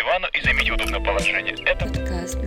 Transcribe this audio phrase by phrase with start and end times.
[0.00, 1.54] дивану и займите удобное положение.
[1.66, 2.38] Это Подкаст.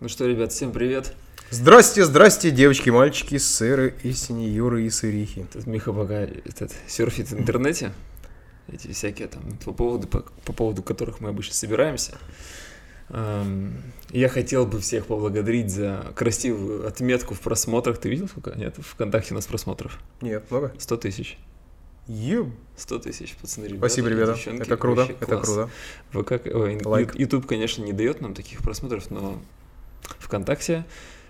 [0.00, 1.14] Ну что, ребят, всем привет.
[1.48, 5.46] Здрасте, здрасте, девочки, мальчики, сыры и сеньоры и сырихи.
[5.50, 7.92] Тут Миха пока этот, серфит в интернете.
[8.70, 12.18] Эти всякие там по поводу, по, по поводу которых мы обычно собираемся.
[13.08, 17.98] Эм, Я хотел бы всех поблагодарить за красивую отметку в просмотрах.
[17.98, 18.50] Ты видел сколько?
[18.58, 19.98] Нет, ВКонтакте у нас просмотров.
[20.20, 20.74] Нет, много.
[20.78, 21.38] 100 тысяч.
[22.06, 22.48] Еб.
[22.76, 23.78] 100 тысяч, пацаны, ребята.
[23.86, 24.34] Спасибо, ребята.
[24.34, 24.62] девчонки.
[24.62, 25.70] Это круто, это круто.
[26.10, 27.14] ВК, ой, Лайк.
[27.14, 29.40] YouTube, конечно, не дает нам таких просмотров, но
[30.18, 30.84] ВКонтакте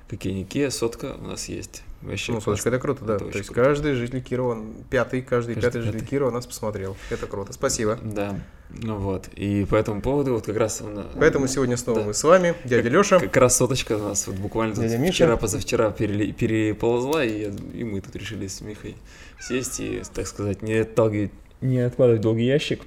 [0.08, 1.82] какие-никакие сотка у нас есть.
[2.02, 3.16] Вообще Ну, соточка, это круто, да.
[3.16, 3.62] Это То есть круто.
[3.62, 6.10] каждый житель Кирова, пятый, каждый, Каждый пятый житель пятый.
[6.10, 6.96] Кирова нас посмотрел.
[7.10, 7.52] Это круто.
[7.52, 7.98] Спасибо.
[8.02, 8.38] Да,
[8.80, 9.28] ну вот.
[9.34, 12.06] И по этому поводу вот как раз он, Поэтому сегодня снова Да.
[12.06, 13.18] мы с вами, дядя Леша.
[13.20, 15.12] как раз соточка у нас вот буквально тут Дядя Миша.
[15.12, 18.96] вчера-позавчера перели- переползла, и, и мы тут решили с Михой
[19.40, 22.82] сесть и, так сказать, не отталкивать, не откладывать долгий ящик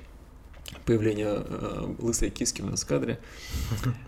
[0.85, 3.19] появление э, лысой киски у нас в кадре.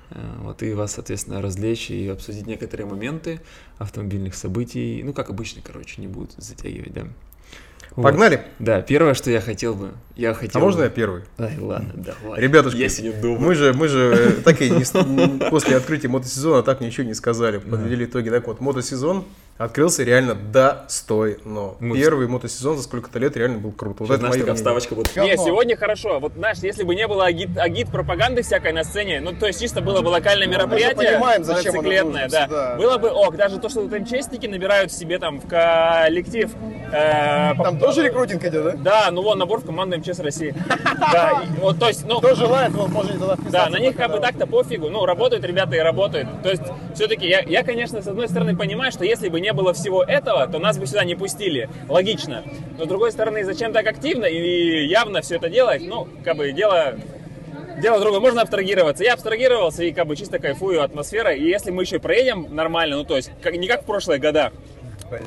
[0.10, 3.42] Э, Вот, и вас, соответственно, развлечь и обсудить некоторые моменты
[3.78, 5.04] автомобильных событий.
[5.04, 7.08] Ну, как обычно, короче, не будут затягивать, да.
[7.96, 8.04] Вот.
[8.04, 8.42] Погнали.
[8.60, 10.96] Да, первое, что я хотел бы, я хотел А можно я бы...
[10.96, 11.24] первый?
[11.40, 12.40] Ай, ладно, давай.
[12.42, 13.42] Ребятушки, я сегодня думаю.
[13.42, 17.58] Мы же, мы же э, так и не после открытия мотосезона так ничего не сказали.
[17.58, 18.30] Подвели итоги.
[18.30, 19.26] Так вот, мотосезон
[19.58, 21.74] открылся реально достойно.
[21.80, 24.04] Мы- Первый мотосезон за сколько-то лет реально был круто.
[24.04, 24.56] Вот Сейчас, это такая мнение.
[24.56, 25.16] вставочка будет.
[25.16, 26.20] Не, сегодня хорошо.
[26.20, 29.60] Вот, знаешь, если бы не было агит, агит пропаганды всякой на сцене, ну, то есть
[29.60, 32.76] чисто было бы локальное мероприятие, понимаем, зачем нужно да, всегда.
[32.76, 33.36] было бы ок.
[33.36, 36.52] Даже то, что тут МЧСники набирают себе там в коллектив.
[36.92, 38.72] э, Там по- тоже рекрутинг идет, да?
[39.06, 40.54] Да, ну вон набор в команду МЧС России.
[41.12, 44.18] Да, вот, то есть, ну, Кто желает, вот можете туда да, на них как бы
[44.20, 44.28] Да.
[44.28, 44.90] так-то пофигу.
[44.90, 46.28] Ну, работают ребята и работают.
[46.44, 46.64] То есть,
[46.96, 50.48] все-таки я, я, конечно, с одной стороны понимаю, что если бы не было всего этого,
[50.48, 51.70] то нас бы сюда не пустили.
[51.90, 52.44] Логично.
[52.78, 55.82] Но с другой стороны, зачем так активно и явно все это делать?
[55.86, 56.96] Ну, как бы дело
[57.82, 59.04] Дело другое, можно абстрагироваться.
[59.04, 61.38] Я абстрагировался и как бы чисто кайфую атмосферой.
[61.38, 64.52] И если мы еще проедем нормально, ну то есть как, не как в прошлые года,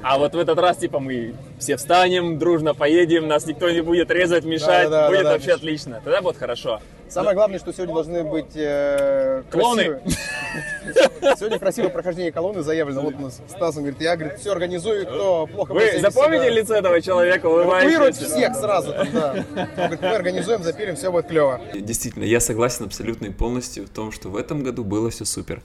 [0.02, 4.10] а вот в этот раз типа мы все встанем, дружно поедем, нас никто не будет
[4.10, 5.32] резать, мешать, Да-да-да, будет да-да.
[5.32, 6.00] вообще отлично.
[6.02, 6.80] Тогда будет хорошо.
[7.08, 10.02] Самое главное, что сегодня должны быть э, красивые.
[11.38, 13.02] Сегодня красивое прохождение колонны заявлено.
[13.02, 16.46] Вот у нас Стас он говорит, я говорит, все организую, кто плохо Вы себя запомните
[16.46, 18.24] вести, лицо этого человека, улыбающегося?
[18.26, 18.92] всех сразу.
[18.92, 19.44] там, Да.
[19.54, 21.60] Он говорит, мы организуем, запилим, все будет клево.
[21.74, 25.62] Действительно, я согласен абсолютно и полностью в том, что в этом году было все супер.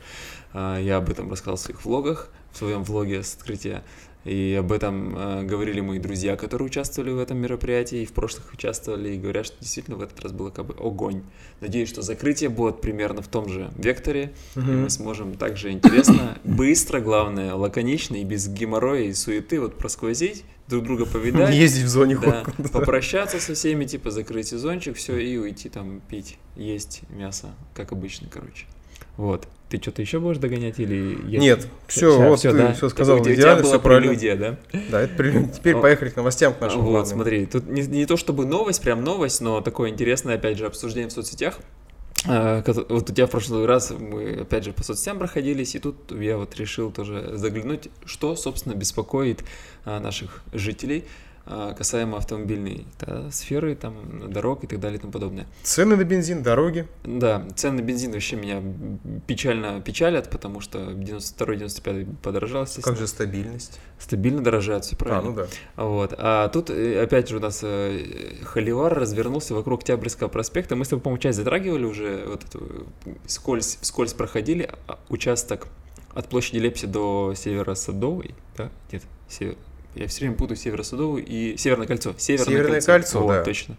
[0.53, 3.84] А, Я об этом рассказал в своих влогах, в своем влоге с открытия.
[4.25, 8.52] И об этом э, говорили мои друзья, которые участвовали в этом мероприятии, и в прошлых
[8.53, 11.22] участвовали, и говорят, что действительно в этот раз было как бы огонь.
[11.62, 17.00] Надеюсь, что закрытие будет примерно в том же векторе, и мы сможем также интересно, быстро,
[17.02, 21.53] главное, лаконично и без геморроя и суеты вот просквозить, друг друга повидать.
[21.56, 22.44] Ездить в зоне Да,
[22.74, 28.28] попрощаться со всеми, типа закрыть сезончик, все, и уйти там пить, есть мясо, как обычно,
[28.31, 28.66] короче.
[29.17, 29.47] Вот.
[29.69, 31.17] Ты что-то еще будешь догонять или...
[31.27, 32.73] я- Нет, все, Ща, вот всё, ты да?
[32.73, 34.57] все сказал тебя- идеально, все прелюдия, да?
[34.91, 35.51] Да, это прелюдия.
[35.51, 37.15] Теперь поехали к новостям к нашим вот, главным.
[37.15, 41.09] смотри, тут не, не то чтобы новость, прям новость, но такое интересное, опять же, обсуждение
[41.09, 41.57] в соцсетях.
[42.27, 45.95] А, Вот у тебя в прошлый раз мы, опять же, по соцсетям проходились, и тут
[46.11, 49.43] я вот решил тоже заглянуть, что, собственно, беспокоит
[49.83, 51.05] а, наших жителей
[51.45, 55.45] касаемо автомобильной да, сферы, там, дорог и так далее и тому подобное.
[55.63, 56.88] Цены на бензин, дороги.
[57.03, 58.61] Да, цены на бензин вообще меня
[59.28, 62.95] печально печалят, потому что 92-95 подорожал, естественно.
[62.95, 63.79] Как же стабильность?
[64.00, 65.29] Стабильно дорожает, все А, правильно.
[65.29, 65.47] ну да.
[65.75, 66.13] Вот.
[66.17, 68.03] А тут, э, опять же, у нас э,
[68.44, 70.75] холивар развернулся вокруг Октябрьского проспекта.
[70.75, 72.88] Мы с тобой, по-моему, часть затрагивали уже, вот эту,
[73.27, 75.67] скользь, вскользь проходили а, участок
[76.13, 78.69] от площади Лепси до Северо-Садовой, да?
[78.91, 79.56] Нет, север...
[79.95, 82.13] Я все время путаю Северо-Садовую и Северное кольцо.
[82.17, 83.44] Северное, Северное кольцо, Вот, да.
[83.44, 83.78] точно.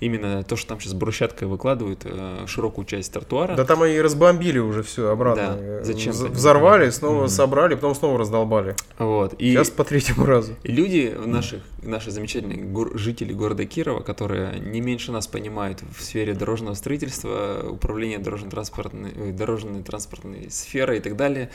[0.00, 3.54] Именно то, что там сейчас брусчаткой выкладывают э, широкую часть тротуара.
[3.54, 5.56] Да там они разбомбили уже все обратно.
[5.60, 6.28] Да, зачем вз-?
[6.30, 7.28] Взорвали, снова Мгм.
[7.28, 8.74] собрали, потом снова раздолбали.
[8.98, 9.34] Вот.
[9.34, 9.52] И...
[9.52, 10.54] Сейчас по третьему разу.
[10.62, 16.34] Люди наших, наши замечательные гор- жители города Кирова, которые не меньше нас понимают в сфере
[16.34, 21.50] дорожного строительства, управления дорожно-транспортной, ой, дорожной транспортной сферой и так далее,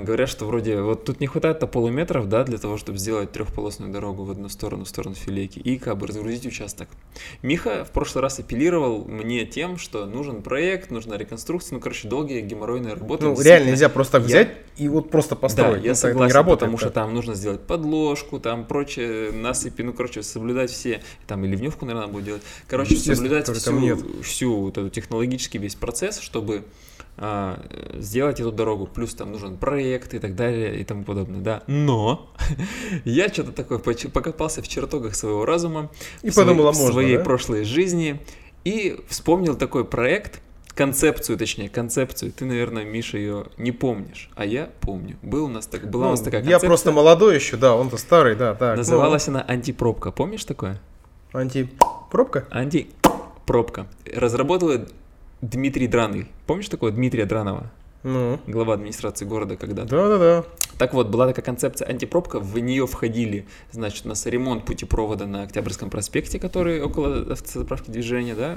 [0.00, 4.24] говорят, что вроде вот тут не хватает-то полуметров, да, для того, чтобы сделать трехполосную дорогу
[4.24, 6.88] в одну сторону, в сторону филейки, и как бы разгрузить участок.
[7.42, 12.40] Миха в прошлый раз апеллировал мне тем, что нужен проект, нужна реконструкция, ну, короче, долгие
[12.40, 13.24] геморройные работы.
[13.26, 15.84] Ну, реально нельзя просто так я- взять и вот просто да, построить.
[15.84, 16.94] я Ну, согласен, не работает потому что так.
[17.04, 22.06] там нужно сделать подложку, там прочее, насыпи, ну, короче, соблюдать все, там и ливневку, наверное,
[22.06, 22.42] надо будет делать.
[22.66, 26.64] Короче, соблюдать всю, всю вот эту технологический весь процесс, чтобы
[27.13, 27.13] а,
[27.98, 31.62] сделать эту дорогу, плюс там нужен проект и так далее и тому подобное, да.
[31.66, 32.28] Но
[33.04, 35.90] я что-то такое покопался в чертогах своего разума,
[36.22, 37.24] И в своей- подумал, а в можно, своей да?
[37.24, 38.20] прошлой жизни
[38.64, 40.40] и вспомнил такой проект,
[40.74, 42.32] концепцию, точнее, концепцию.
[42.32, 45.16] Ты, наверное, Миша, ее не помнишь, а я помню.
[45.22, 46.68] Был у нас так, была у нас Ну, такая Я концепция.
[46.68, 48.72] просто молодой еще, да, он-то старый, да, так.
[48.72, 50.10] ну, Называлась она антипробка.
[50.10, 50.80] Помнишь такое?
[51.32, 52.46] Антипробка?
[52.50, 53.86] Антипробка.
[54.12, 54.86] Разработал ее
[55.50, 56.26] Дмитрий Драный.
[56.46, 57.70] Помнишь такого Дмитрия Дранова?
[58.02, 59.88] Ну, Глава администрации города когда-то.
[59.88, 60.44] да-да-да.
[60.78, 65.42] Так вот, была такая концепция антипробка, в нее входили, значит, у нас ремонт путепровода на
[65.44, 68.56] Октябрьском проспекте, который около автозаправки движения, да,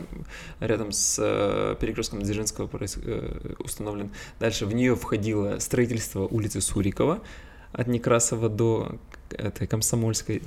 [0.59, 4.09] рядом с э, перекрестком Дзержинского проис- э, установлен.
[4.39, 7.19] Дальше в нее входило строительство улицы Сурикова
[7.71, 8.95] от Некрасова до
[9.31, 10.41] этой Комсомольской.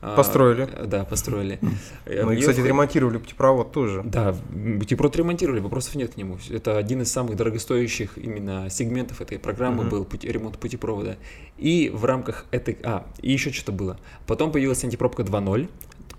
[0.00, 0.68] А, Построили.
[0.86, 1.58] Да, построили.
[2.06, 4.02] Мы, неё кстати, ремонтировали путепровод тоже.
[4.04, 6.38] да, Бутипрод ремонтировали, вопросов нет к нему.
[6.48, 9.88] Это один из самых дорогостоящих именно сегментов этой программы Мгм.
[9.90, 11.16] был пути- ремонт путепровода.
[11.58, 12.78] И в рамках этой...
[12.84, 13.98] А, и еще что-то было.
[14.28, 15.68] Потом появилась антипробка 2.0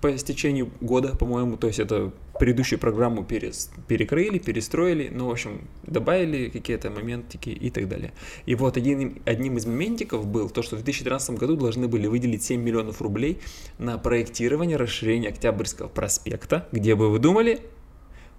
[0.02, 1.56] по истечению года, по-моему.
[1.58, 2.12] То есть это
[2.42, 8.14] предыдущую программу перес- перекрыли, перестроили, ну, в общем, добавили какие-то моментики и так далее.
[8.48, 12.42] И вот один, одним из моментиков был то, что в 2013 году должны были выделить
[12.42, 13.38] 7 миллионов рублей
[13.78, 17.62] на проектирование расширения Октябрьского проспекта, где бы вы думали,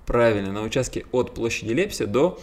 [0.05, 2.41] Правильно, на участке от площади Лепси до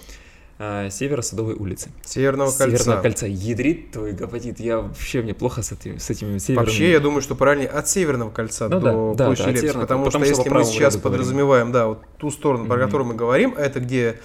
[0.60, 1.90] э, Северо-Садовой улицы.
[2.06, 2.78] Северного кольца.
[2.78, 3.26] Северного кольца.
[3.26, 4.60] Ядрит твой гопотит.
[4.60, 6.66] Я вообще, мне плохо с, этим, с этими северными.
[6.68, 10.06] Вообще, я думаю, что правильнее от Северного кольца Ну до да, площади да, Северного, потому,
[10.06, 11.18] потому что что если мы сейчас ряду говорим.
[11.20, 12.86] подразумеваем, да, вот ту сторону, про Мгм.
[12.86, 14.20] которую мы говорим, это где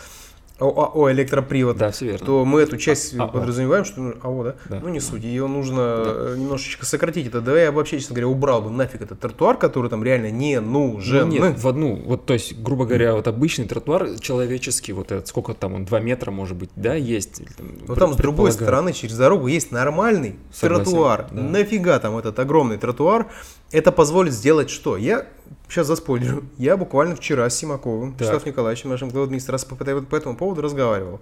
[0.65, 2.27] ОАО электропривод, Да, все верно.
[2.27, 3.29] то мы эту часть А, а, о.
[3.29, 4.55] подразумеваем, что ну, АО, да?
[4.69, 4.81] Да.
[4.83, 7.27] Ну не суть, ее нужно э, немножечко сократить.
[7.27, 10.61] Это да я вообще, честно говоря, убрал бы нафиг этот тротуар, который там реально не
[10.61, 11.29] нужен.
[11.29, 15.29] Ну, нет, в одну, вот, то есть, грубо говоря, вот обычный тротуар человеческий, вот этот,
[15.29, 17.41] сколько там он, 2 метра, может быть, да, есть.
[17.41, 21.27] или там, Но там с другой стороны через дорогу есть нормальный Согласен, тротуар.
[21.31, 21.43] да.
[21.43, 23.27] Нафига там этот огромный тротуар?
[23.75, 24.97] Это позволит сделать что?
[24.97, 25.27] Я
[25.69, 26.45] сейчас заспойлерю.
[26.59, 28.21] Я буквально вчера с Симаковым, Так.
[28.21, 31.21] Вячеславом Николаевичем, нашим главой администрации по, этому поводу разговаривал.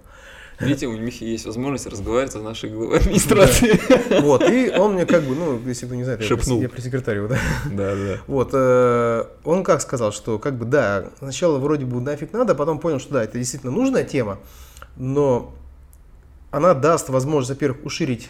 [0.59, 3.81] Видите, у Михи есть возможность разговаривать с нашей главой администрации.
[4.21, 6.61] Вот, и он мне как бы, ну, если кто не знает, я Шепнул.
[6.61, 7.39] я пресс-секретарь его, да.
[7.71, 8.19] Да, да.
[8.27, 12.55] Вот, э, он как сказал, что как бы да, сначала вроде бы нафиг надо, а
[12.55, 14.37] потом понял, что да, это действительно нужная тема,
[14.95, 15.55] но
[16.51, 18.29] она даст возможность, во-первых, уширить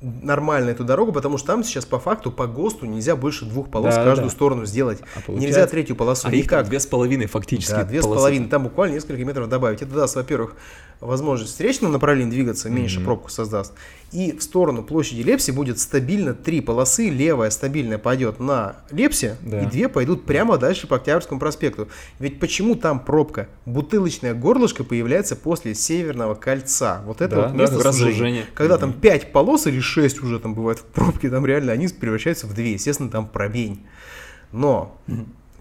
[0.00, 3.94] нормально эту дорогу, потому что там сейчас по факту по ГОСТу нельзя больше двух полос
[3.94, 4.34] Да, в каждую да.
[4.34, 5.00] сторону сделать.
[5.14, 6.68] А получается- Нельзя третью полосу А их там никак.
[6.68, 7.72] две с половиной фактически.
[7.72, 8.18] Да, две с полосы.
[8.20, 9.82] половиной, там буквально несколько метров добавить.
[9.82, 10.54] Это даст, во-первых,
[11.00, 13.04] возможность встречным направлением двигаться, меньше Мгм.
[13.06, 13.72] пробку создаст.
[14.12, 17.10] И в сторону площади Лепси будет стабильно три полосы.
[17.10, 19.62] Левая стабильная пойдет на Лепсе, Да.
[19.62, 21.88] и две пойдут прямо дальше по Октябрьскому проспекту.
[22.18, 23.48] Ведь почему там пробка?
[23.66, 27.02] Бутылочное горлышко появляется после Северного кольца.
[27.04, 28.44] Вот это Да, вот да, место как раз сужения.
[28.54, 32.46] Когда там пять полос или шесть уже там бывает в пробке, там реально они превращаются
[32.46, 32.72] в две.
[32.72, 33.86] Естественно, там пробень.
[34.52, 34.96] Но,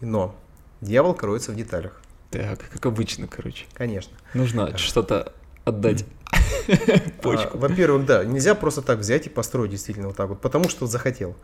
[0.02, 0.36] но,
[0.82, 2.02] дьявол кроется в деталях.
[2.32, 3.66] Так, как обычно, короче.
[3.74, 4.14] Конечно.
[4.34, 5.34] Нужно что-то
[5.64, 6.06] отдать.
[7.22, 7.58] Почку.
[7.58, 10.88] А, во-первых, да, нельзя просто так взять и построить действительно вот так вот, потому что
[10.88, 11.36] захотел.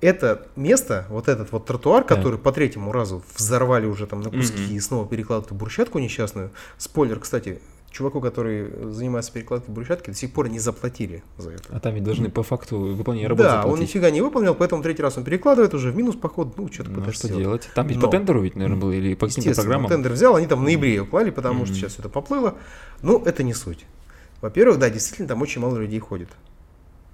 [0.00, 2.16] Это место, вот этот вот тротуар, Да.
[2.16, 6.50] который по третьему разу взорвали уже там на куски и снова перекладывают брусчатку несчастную.
[6.76, 7.60] Спойлер, кстати,
[7.92, 11.64] чуваку, который занимается перекладкой брусчатки, до сих пор не заплатили за это.
[11.70, 13.88] А там ведь должны по факту выполнения работы Да, он заплатить.
[13.88, 17.12] нифига не выполнил, поэтому третий раз он перекладывает уже в минус поход, ну что-то Ну,
[17.12, 17.42] что сделать.
[17.42, 17.70] делать?
[17.74, 19.88] Там ведь Но- по тендеру ведь, наверное, было, или по каким-то программам?
[19.90, 21.80] тендер взял, они там в ноябре ее клали, потому что Мгм.
[21.82, 22.54] сейчас это поплыло.
[23.02, 23.84] Ну, это не суть.
[24.40, 26.28] Во-первых, да, действительно, там очень мало людей ходит.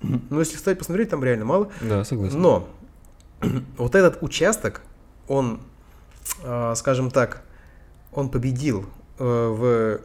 [0.02, 1.70] Но если встать посмотреть, там реально мало.
[1.80, 2.40] Да, согласен.
[2.40, 2.68] Но
[3.76, 4.82] вот этот участок,
[5.26, 5.60] он,
[6.44, 7.42] а, скажем так,
[8.12, 8.86] он победил
[9.18, 10.00] э, в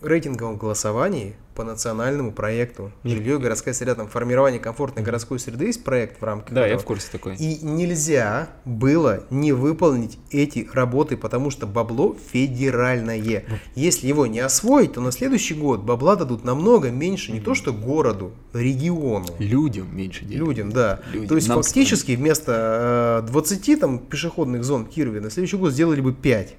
[0.00, 3.96] рейтинговом голосовании по национальному проекту «Жилье и городская среда».
[3.96, 6.82] Там формирование комфортной городской среды есть проект в рамках Да, я этого.
[6.82, 7.34] в курсе такой.
[7.34, 13.44] И нельзя было не выполнить эти работы, потому что бабло федеральное.
[13.74, 17.72] Если его не освоить, то на следующий год бабла дадут намного меньше не то что
[17.72, 19.26] городу, региону.
[19.40, 20.44] Людям меньше денег.
[20.46, 21.00] Людям, да.
[21.12, 21.28] Людям.
[21.28, 25.72] То есть Нам фактически вместо э, 20 там, пешеходных зон в Кирове на следующий год
[25.72, 26.54] сделали бы 5.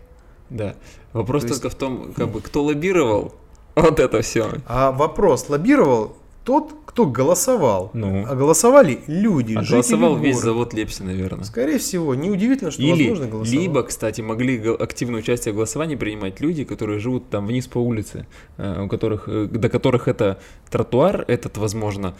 [0.50, 0.76] Да.
[1.14, 3.34] Вопрос То есть- только в том, как бы, кто лоббировал
[3.76, 4.50] вот это все.
[4.68, 7.92] А вопрос лоббировал тот, кто голосовал.
[7.94, 8.26] Ну.
[8.28, 10.46] А голосовали люди, А голосовал весь города.
[10.54, 11.44] завод Лепси, наверное.
[11.44, 13.62] Скорее всего, неудивительно, что Или, возможно голосовал.
[13.62, 18.26] либо, кстати, могли активное участие в голосовании принимать люди, которые живут там вниз по улице,
[18.58, 20.40] э, у которых, э, до которых это
[20.72, 22.16] тротуар, этот, возможно,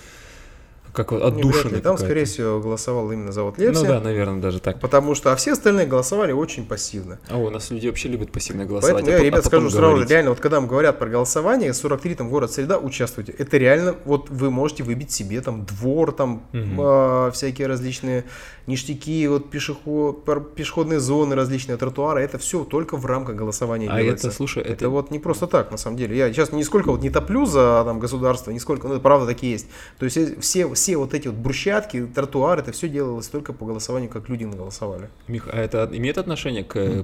[0.94, 1.98] как вот отдушина Там, какая-то.
[2.04, 3.86] скорее всего, голосовал именно завод Ну Лепси.
[3.86, 4.80] да, наверное, даже так.
[4.80, 7.20] Потому что, а все остальные голосовали очень пассивно.
[7.30, 8.96] А у нас люди вообще любят пассивно голосовать.
[9.06, 10.10] Поэтому а я, а ребят, потом скажу сразу, говорить.
[10.10, 13.34] реально, вот когда вам говорят про голосование, 43 там город среда, участвуйте.
[13.38, 16.78] Это реально, вот вы можете выбить себе там двор, там Мгм.
[16.80, 18.26] а, всякие различные
[18.68, 20.24] ништяки, вот пешеход,
[20.56, 22.22] пешеходные зоны, различные тротуары.
[22.22, 24.28] Это все только в рамках голосования А делается.
[24.28, 26.16] это, слушай, Это, это- вот не просто так, на самом деле.
[26.18, 29.68] Я сейчас нисколько вот не топлю за там, государство, нисколько, ну, это правда такие есть.
[29.98, 33.66] То есть э, все, все вот эти вот брусчатки, тротуары, это все делалось только по
[33.66, 35.10] голосованию, как люди голосовали.
[35.28, 37.04] Мих, а это имеет отношение к э,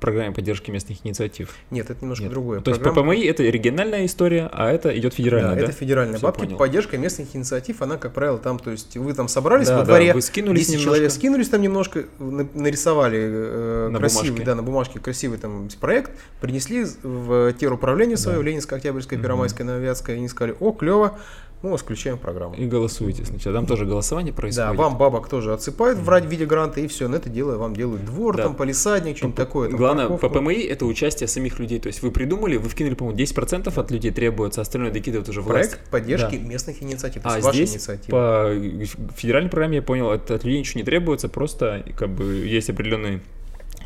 [0.00, 1.56] программе поддержки местных инициатив?
[1.72, 2.32] Нет, это немножко Нет.
[2.32, 2.60] другое.
[2.60, 5.60] То есть Программа- ППМИ это региональная история, а это идет федеральная, да?
[5.62, 6.44] это федеральные Всё, бабки.
[6.44, 6.56] понял.
[6.56, 9.86] Поддержка местных инициатив, она, как правило, там, то есть вы там собрались Да, во да,
[9.86, 10.90] дворе, вы скинулись 10 немножко.
[10.94, 14.46] человек скинулись там немножко, на- нарисовали э, На красивый, бумажке.
[14.46, 18.42] да, на бумажке красивый там проект, принесли в теруправление свое, Да.
[18.42, 19.18] в Ленинское, Октябрьское.
[19.18, 21.18] Первомайское, Новоятское, и они сказали, о, клево,
[21.62, 22.54] мы вас включаем в программу.
[22.54, 23.56] И голосуете сначала.
[23.56, 24.76] Там тоже голосование Да, происходит.
[24.76, 28.36] вам бабок тоже отсыпают в виде гранта, и все, на это дело вам делают двор,
[28.36, 28.44] Да.
[28.44, 29.68] там, полисадник, что-нибудь такое.
[29.68, 30.38] там, Главное, парковку.
[30.40, 31.78] ППМИ это участие самих людей.
[31.80, 35.40] То есть вы придумали, вы вкинули, по-моему, 10% от людей требуется, а остальное докидывают уже
[35.42, 35.70] власть.
[35.72, 36.46] Проект поддержки Да.
[36.46, 38.16] местных инициатив, то А здесь инициатива.
[38.16, 42.70] по федеральной программе я понял, от, от людей ничего не требуется, просто как бы есть
[42.70, 43.20] определенный,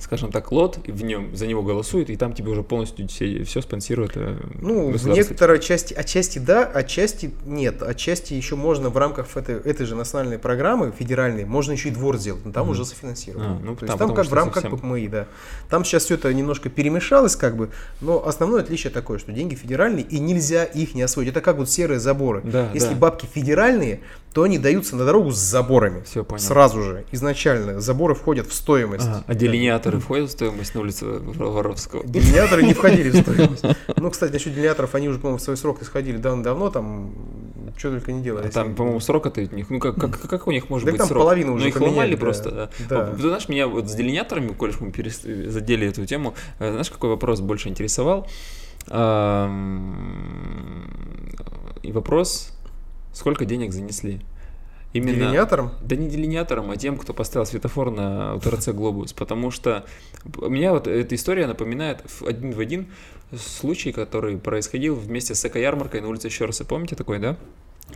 [0.02, 3.62] скажем так, лот, в нем за него голосуют, и там тебе уже полностью все, все
[3.62, 4.12] спонсирует.
[4.16, 7.82] э, Ну, в некоторой части, отчасти да, отчасти нет.
[7.82, 12.18] Отчасти еще можно в рамках этой, этой же национальной программы федеральной, можно еще и двор
[12.18, 12.73] сделать, но там Мгм.
[12.73, 13.56] уже софинансировано.
[13.56, 15.26] А, ну, То там есть там как в рамках совсем- ППМИ, да.
[15.71, 20.04] Там сейчас все это немножко перемешалось, как бы, но основное отличие такое, что деньги федеральные,
[20.04, 21.28] и нельзя их не освоить.
[21.28, 22.40] Это как вот серые заборы.
[22.44, 22.97] Да, Если да.
[22.97, 24.00] бабки федеральные,
[24.35, 26.02] то они даются на дорогу с заборами.
[26.04, 26.40] Всё, понял.
[26.42, 27.80] Сразу же, изначально.
[27.80, 29.06] Заборы входят в стоимость.
[29.06, 29.35] Ага, а
[29.92, 32.04] делиниаторы входят в стоимость на улице Воровского?
[32.04, 33.64] Делиниаторы не входили в стоимость.
[33.96, 37.14] Ну, кстати, насчет делиниаторов, они уже, по-моему, в свой срок исходили давно-давно, там,
[37.78, 38.46] что только не делали.
[38.49, 40.99] А там, по-моему, срок от них, ну как, как, как у них может Так быть
[40.99, 41.22] там срок?
[41.22, 42.20] половину уже Ну их поменяли, ломали да.
[42.20, 42.70] просто, да.
[42.88, 43.06] Да.
[43.14, 47.11] Ты знаешь, меня вот с делиниаторами, коль мы перес- задели эту тему, э, знаешь, какой
[47.11, 48.26] вопрос больше интересовал?
[51.82, 52.52] И вопрос,
[53.12, 54.20] сколько денег занесли?
[54.92, 55.18] Именно...
[55.18, 55.70] Делиниатором?
[55.82, 59.87] Да не делиниатором, а тем, кто поставил светофор на УТРЦ «Глобус», потому что
[60.37, 62.88] меня вот эта история напоминает один в один
[63.34, 66.64] случай, который происходил вместе с эко-ярмаркой на улице Щерса.
[66.64, 67.37] Помните такой, да?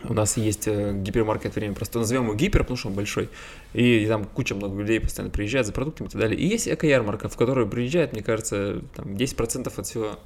[0.03, 3.29] У нас есть э, гипермаркет время просто назовем его гипер, потому что он большой.
[3.73, 6.39] И там куча много людей постоянно приезжает за продуктами и так далее.
[6.39, 10.19] И есть эко-ярмарка, в которую приезжает, мне кажется, там 10% от всего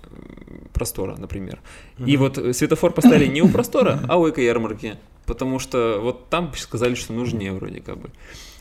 [0.73, 1.59] простора, например.
[2.05, 4.95] И вот э, светофор поставили не у простора, а у эко-ярмарки.
[5.25, 8.09] Потому что вот там сказали, что нужнее вроде как бы.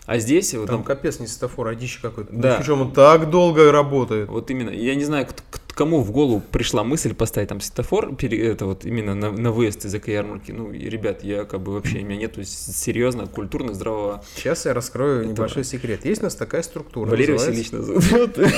[0.07, 2.33] А здесь вот, Там там- капец не светофор, а дичь какой-то.
[2.33, 2.57] Да.
[2.59, 4.29] Причем он так долго работает.
[4.29, 8.15] вот именно, я не знаю, к- к- кому в голову пришла мысль поставить там светофор,
[8.21, 10.53] это вот именно на, на выезд из эко-ярмарки.
[10.53, 14.23] Ну, и, ребят, я как бы вообще, у меня нету серьезно культурно здравого...
[14.37, 16.05] Сейчас я раскрою Это- небольшой секрет.
[16.05, 17.11] Есть у нас такая структура.
[17.11, 18.51] Валерий называется- Васильевич.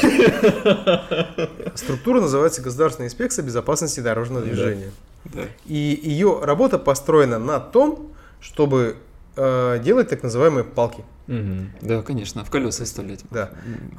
[1.75, 4.91] Структура называется Государственная инспекция безопасности дорожного движения.
[5.25, 5.43] Да.
[5.67, 8.97] И ее работа построена на том, чтобы
[9.37, 11.05] э, делать так называемые палки.
[11.29, 11.71] Мгм.
[11.81, 13.21] Да, конечно, в колеса вставлять.
[13.31, 13.51] Да.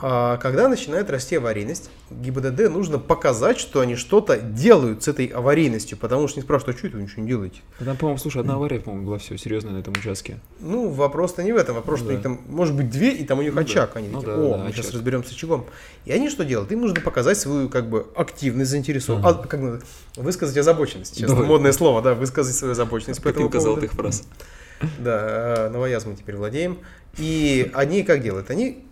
[0.02, 5.98] А когда начинает расти аварийность, ГИБДД нужно показать, что они что-то делают с этой аварийностью,
[5.98, 7.62] потому что не спрашивают, а что это вы ничего не делаете?
[7.80, 10.40] Там, по-моему, слушай, одна авария, по-моему, была все серьезная на этом участке.
[10.60, 12.14] Ну, вопрос-то не в этом, вопрос, Ну что у да.
[12.16, 13.62] них там может быть две, и там у них Ну да.
[13.62, 13.96] очаг.
[13.96, 14.96] Они Ну такие, да, о, да, мы сейчас очаг.
[14.96, 15.66] разберемся с очагом.
[16.04, 16.72] И они что делают?
[16.74, 19.40] Им нужно показать свою как бы активность, заинтересованность, Ага.
[19.46, 19.82] а, как надо,
[20.18, 21.16] высказать озабоченность.
[21.16, 21.48] Сейчас Давай.
[21.48, 23.82] модное слово, да, высказать свою озабоченность по этому Картинка поводу.
[23.82, 24.24] золотых фраз.
[25.00, 26.80] Да, э, новояз мы теперь владеем.
[27.18, 28.50] И они как делают?
[28.50, 28.86] Они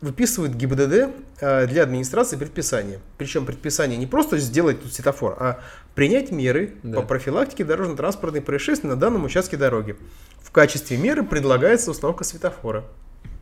[0.00, 3.00] выписывают ГИБДД э, для администрации предписание.
[3.18, 5.60] Причем предписание не просто сделать тут светофор, а
[5.94, 7.00] принять меры Да.
[7.00, 9.96] по профилактике дорожно-транспортных происшествий на данном участке дороги.
[10.42, 12.84] В качестве меры предлагается установка светофора.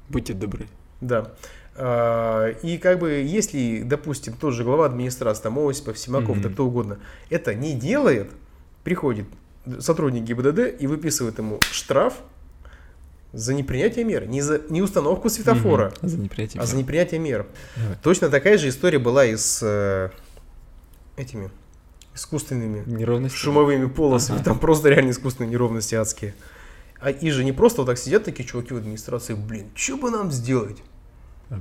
[0.08, 0.66] Будьте добры.
[1.00, 1.30] Да.
[1.76, 6.42] А, И как бы, если, допустим, тот же глава администрации, там Осипов, Симаков, Мгм.
[6.42, 6.98] да кто угодно,
[7.30, 8.32] это не делает,
[8.82, 9.26] приходит
[9.80, 12.14] сотрудник ГИБДД и выписывает ему штраф
[13.32, 16.08] за непринятие мер, не за не установку светофора, Мгм.
[16.08, 16.62] За неприятие.
[16.62, 17.46] а за непринятие мер.
[17.76, 17.96] Давай.
[18.02, 20.10] Точно такая же история была и с э,
[21.16, 21.50] этими
[22.14, 23.36] искусственными Неровности.
[23.36, 24.36] шумовыми полосами.
[24.36, 24.44] Ага.
[24.46, 26.34] Там просто реально искусственные неровности адские.
[27.00, 30.10] А и же не просто вот так сидят такие чуваки в администрации, блин, что бы
[30.10, 30.78] нам сделать?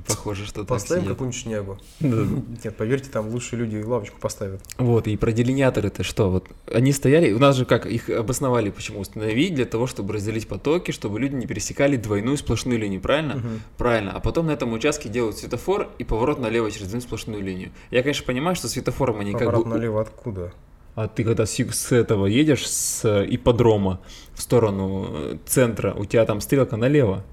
[0.06, 1.78] Похоже, что Поставим какую-нибудь шнягу.
[2.00, 4.60] Нет, поверьте, там лучшие люди лавочку поставят.
[4.76, 6.30] Вот, и про делиниаторы-то что?
[6.30, 10.46] Вот они стояли, у нас же как, их обосновали, почему установить, для того, чтобы разделить
[10.46, 13.42] потоки, чтобы люди не пересекали двойную сплошную линию, правильно?
[13.78, 14.12] Правильно.
[14.12, 17.70] А потом на этом участке делают светофор и поворот налево через двойную сплошную линию.
[17.90, 19.78] Я, конечно, понимаю, что светофором они Поворот как бы...
[19.78, 20.52] налево откуда?
[20.94, 24.00] А ты когда с, с этого едешь, с э, ипподрома
[24.34, 27.24] в сторону э, центра, у тебя там стрелка налево,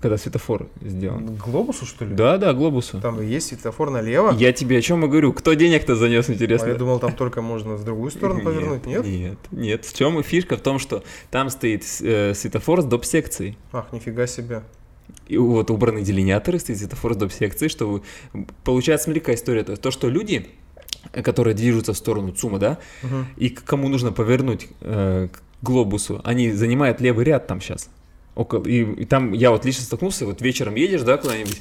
[0.00, 1.34] когда светофор сделан.
[1.36, 2.14] Глобусу, что ли?
[2.14, 3.00] Да, да, глобусу.
[3.00, 4.32] Там есть светофор налево.
[4.32, 5.32] Я тебе о чем и говорю.
[5.32, 6.68] Кто денег-то занес, А интересно?
[6.68, 9.04] я думал, там только можно в другую сторону повернуть, нет?
[9.04, 9.84] Нет, нет.
[9.84, 10.56] В чем фишка?
[10.56, 13.56] В том, что там стоит э, светофор с доп-секцией.
[13.72, 14.62] Ах, нифига себе.
[15.26, 18.02] И вот убраны делиняторы, стоит светофор с доп-секцией, чтобы...
[18.64, 19.64] Получается, смотри, какая история.
[19.64, 20.46] То, то, что люди,
[21.12, 23.26] которые движутся в сторону ЦУМа, да, Мгм.
[23.36, 27.90] и кому нужно повернуть э, к глобусу, они занимают левый ряд там сейчас.
[28.34, 31.60] Около, и, и там я вот лично столкнулся, вот вечером едешь, да, куда-нибудь,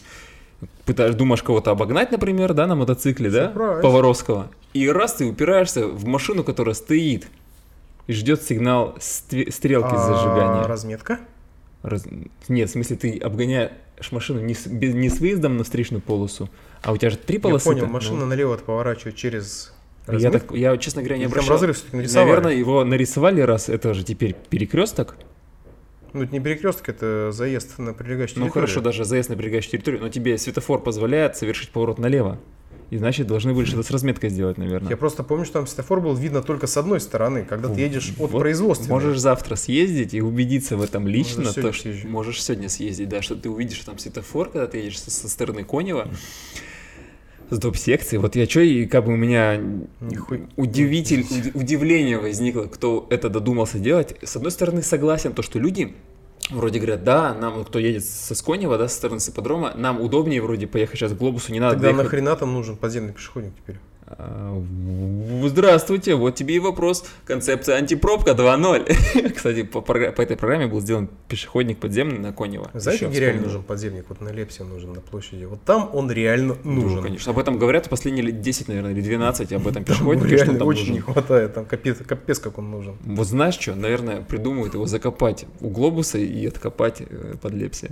[0.85, 3.81] пытаешь, думаешь кого-то обогнать, например, да, на мотоцикле, да, Surprise.
[3.81, 7.27] Поворовского, и раз ты упираешься в машину, которая стоит
[8.07, 10.63] и ждет сигнал стрелки А зажигания.
[10.67, 11.19] разметка?
[11.81, 12.05] Раз-
[12.47, 13.71] Нет, в смысле, ты обгоняешь
[14.11, 16.49] машину не с, без- не с выездом на встречную полосу,
[16.83, 17.65] а у тебя же три Я полосы.
[17.65, 19.73] понял, машина налево поворачивает через
[20.07, 20.47] Я, разметку.
[20.49, 21.53] так, я, честно говоря, не Или там обращал.
[21.55, 22.27] разрыв нарисовали?
[22.29, 25.15] Наверное, его нарисовали, раз это же теперь перекресток.
[26.13, 28.67] Ну, это не перекресток, это заезд на прилегающую Ну территорию.
[28.67, 32.39] хорошо, даже заезд на прилегающую территорию, но тебе светофор позволяет совершить поворот налево.
[32.89, 34.89] И значит, должны были что-то с разметкой сделать, наверное.
[34.89, 38.09] Я просто помню, что там светофор был видно только с одной стороны, когда ты едешь
[38.17, 38.89] от Вот производства.
[38.89, 41.43] Можешь завтра съездить и убедиться в этом лично.
[41.43, 42.07] Сегодня то, что- съезжу.
[42.07, 45.63] можешь сегодня съездить, да, что ты увидишь там светофор, когда ты едешь со, со стороны
[45.63, 46.07] Конева
[47.49, 48.17] с доп-секции.
[48.17, 49.57] Вот я что, и как бы у меня
[50.01, 50.41] Нихуя.
[50.55, 54.15] удивитель, уд- удивление возникло, кто это додумался делать.
[54.23, 55.95] С одной стороны, согласен, то, что люди
[56.51, 60.41] вроде говорят, да, нам, кто едет со Сконева, да, со стороны с ипподрома, нам удобнее
[60.41, 62.05] вроде поехать сейчас к глобусу, не надо Тогда доехать.
[62.05, 63.77] нахрена там нужен подземный пешеходник теперь?
[64.11, 64.61] А,
[65.45, 67.05] Здравствуйте, вот тебе и вопрос.
[67.25, 69.31] Концепция антипробка 2.0.
[69.35, 72.71] Кстати, по, по этой программе был сделан пешеходник подземный на Конева.
[72.73, 74.05] Знаете, где реально нужен подземник?
[74.09, 75.45] Вот на Лепсе нужен, на площади.
[75.45, 77.03] Вот там он реально Ну, нужен.
[77.03, 77.31] конечно.
[77.31, 80.93] Об этом говорят последние лет 10, наверное, или 12, об этом пешеходнике, реально очень нужен.
[80.95, 81.53] не хватает.
[81.53, 82.95] Там капец, капец как он нужен.
[83.05, 87.91] Вот знаешь что, наверное, придумают его закопать у глобуса и откопать э, под Лепси.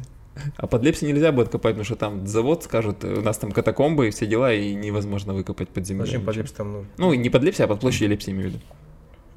[0.58, 3.52] А под Лепси нельзя будет копать, потому что там завод скажет, э, у нас там
[3.52, 6.06] катакомбы и все дела, и невозможно выкопать под землей.
[6.06, 6.36] Зачем под.
[6.36, 6.88] Лепсе там нужен?
[6.98, 8.64] Ну, не под Лепси, а под площадью Лепси, имею в виду.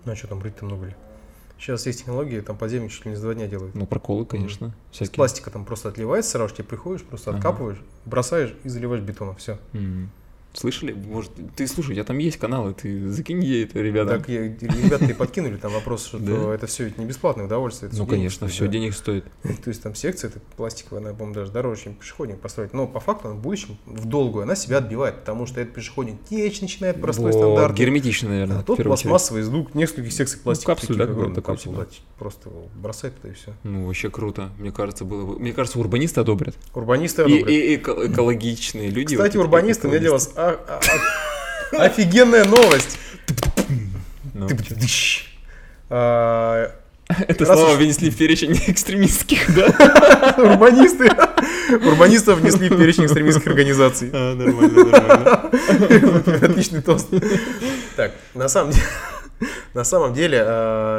[0.04, 0.94] Ну, а что там брить-то много ли?
[1.58, 3.74] Сейчас есть технологии, там подземник чуть ли не за два дня делают.
[3.74, 4.74] Ну, проколы, конечно.
[4.92, 5.14] Из всякие.
[5.16, 7.38] пластика там просто отливается сразу, тебе приходишь, просто Ага.
[7.38, 9.36] откапываешь, бросаешь и заливаешь бетоном.
[9.36, 9.58] Все.
[9.74, 10.10] М.
[10.52, 10.92] Слышали?
[10.92, 14.18] Может, ты слушай, у тебя там есть каналы, ты закинь ей это ребятам.
[14.18, 16.52] Так, я- ребята и подкинули там вопрос, что Да.
[16.54, 17.90] это все ведь не бесплатное удовольствие.
[17.94, 18.72] ну, конечно, стоит, все да.
[18.72, 19.24] денег стоит.
[19.42, 22.72] То есть там секция это пластиковая, она, по-моему, даже дороже, чем пешеходник построить.
[22.74, 26.16] Но по факту она в будущем, в долгую, она себя отбивает, потому что этот пешеходник
[26.28, 27.74] течь начинает простой Вот, стандарт.
[27.76, 28.58] Герметичный, наверное.
[28.58, 30.72] А тот пластмассовый из двух нескольких секций пластика.
[30.72, 31.86] капсуль, таких да, какой-то огромных такой, капсул, да,
[32.18, 33.54] Просто бросает туда и все.
[33.62, 34.50] Ну, вообще круто.
[34.58, 35.38] Мне кажется, было бы...
[35.38, 36.54] Мне кажется, урбанисты одобрят.
[36.74, 37.48] Урбанисты И, одобрят.
[37.48, 39.14] и эко- экологичные люди.
[39.16, 40.32] Кстати, вот урбанисты, у меня для вас
[41.72, 42.98] офигенная новость.
[44.34, 44.48] Ну.
[45.92, 46.72] А,
[47.08, 50.34] Это раз снова уж- внесли в перечень экстремистских, да?
[50.38, 51.10] Урбанисты.
[51.84, 54.10] Урбанистов внесли в перечень экстремистских организаций.
[54.12, 55.50] А, нормально, нормально.
[56.46, 57.08] Отличный тост.
[57.96, 58.84] Так, на самом деле,
[59.74, 60.42] на самом деле,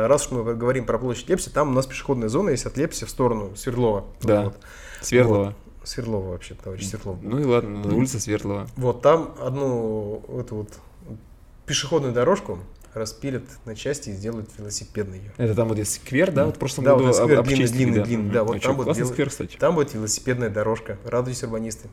[0.08, 3.06] раз уж мы говорим про площадь Лепси, там у нас пешеходная зона есть от Лепси
[3.06, 4.06] в сторону Свердлова.
[4.24, 4.42] Да.
[4.44, 4.56] Вот.
[5.02, 5.56] Свердлова.
[5.84, 7.18] Свердлова вообще, товарищ Свердлов.
[7.22, 8.68] Ну и ладно, на улице Свердлова.
[8.78, 10.70] Вот там одну эту вот
[11.66, 12.60] пешеходную дорожку
[12.94, 15.32] распилят на части и сделают велосипедной ее.
[15.38, 16.46] Это там вот есть сквер, да?
[16.46, 18.04] Вот в прошлом Да, вот году этот сквер об- длинный, длинный, да.
[18.06, 19.58] длинный, да, вот А там классный делать- сквер, кстати.
[19.58, 20.98] Там будет велосипедная дорожка.
[21.06, 21.88] Радуйтесь, урбанисты.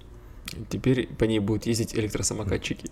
[0.71, 2.91] Теперь по ней будут ездить электросамокатчики.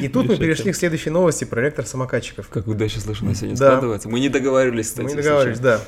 [0.00, 2.48] И тут мы перешли к следующей новости про электросамокатчиков.
[2.48, 4.08] Как удачно слышно сегодня складывается.
[4.08, 5.04] Мы не договаривались, кстати.
[5.04, 5.58] Мы если договаривались.
[5.58, 5.80] Да.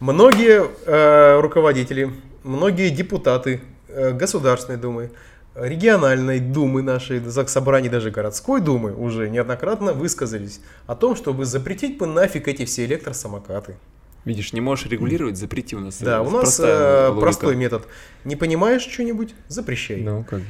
[0.00, 2.10] Многие э, руководители,
[2.46, 5.10] многие депутаты э, Государственной Думы,
[5.54, 12.06] региональной Думы нашей, Заксобраний даже городской Думы уже неоднократно высказались о том, чтобы запретить бы
[12.06, 13.76] нафиг эти все электросамокаты.
[14.26, 16.02] Видишь, не можешь регулировать, запрети у нас.
[16.02, 17.86] Да, э, у нас э, простой метод.
[18.24, 19.98] Не понимаешь что-нибудь, запрещай.
[19.98, 20.42] Ну, как?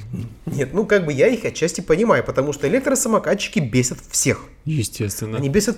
[0.46, 4.46] Нет, ну как бы я их отчасти понимаю, потому что электросамокатчики бесят всех.
[4.64, 5.36] Естественно.
[5.36, 5.76] Они бесят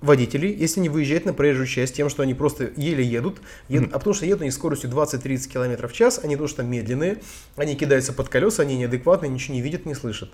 [0.00, 3.98] водителей, если они выезжают на проезжую часть тем, что они просто еле едут, едут а
[3.98, 7.18] потому что едут они скоростью 20-30 км в час, они тоже там медленные,
[7.54, 10.30] они кидаются под колеса, они неадекватные, ничего не видят, не слышат.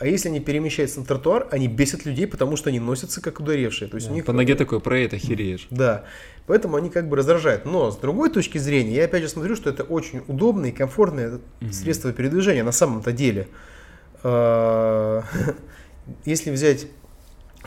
[0.00, 3.88] А если они перемещаются на тротуар, они бесят людей, потому что они носятся как ударевшие.
[3.88, 5.66] То есть у них По ноге такой проедет, охереешь.
[5.70, 6.04] да,
[6.46, 7.64] поэтому они как бы раздражают.
[7.64, 11.40] Но с другой точки зрения, я опять же смотрю, что это очень удобное и комфортное
[11.72, 13.48] средство передвижения на самом-то деле.
[14.22, 15.24] А,
[16.24, 16.86] Если взять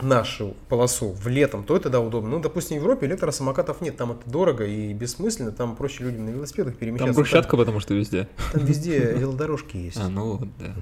[0.00, 2.30] нашу полосу в летом, то это да удобно.
[2.30, 6.30] Ну, допустим, в Европе электросамокатов нет, там это дорого и бессмысленно, там проще людям на
[6.30, 7.12] велосипедах перемещаться.
[7.12, 8.28] Там брусчатка, потому что везде.
[8.52, 9.98] Там везде велодорожки есть.
[9.98, 10.74] А, ну вот, да.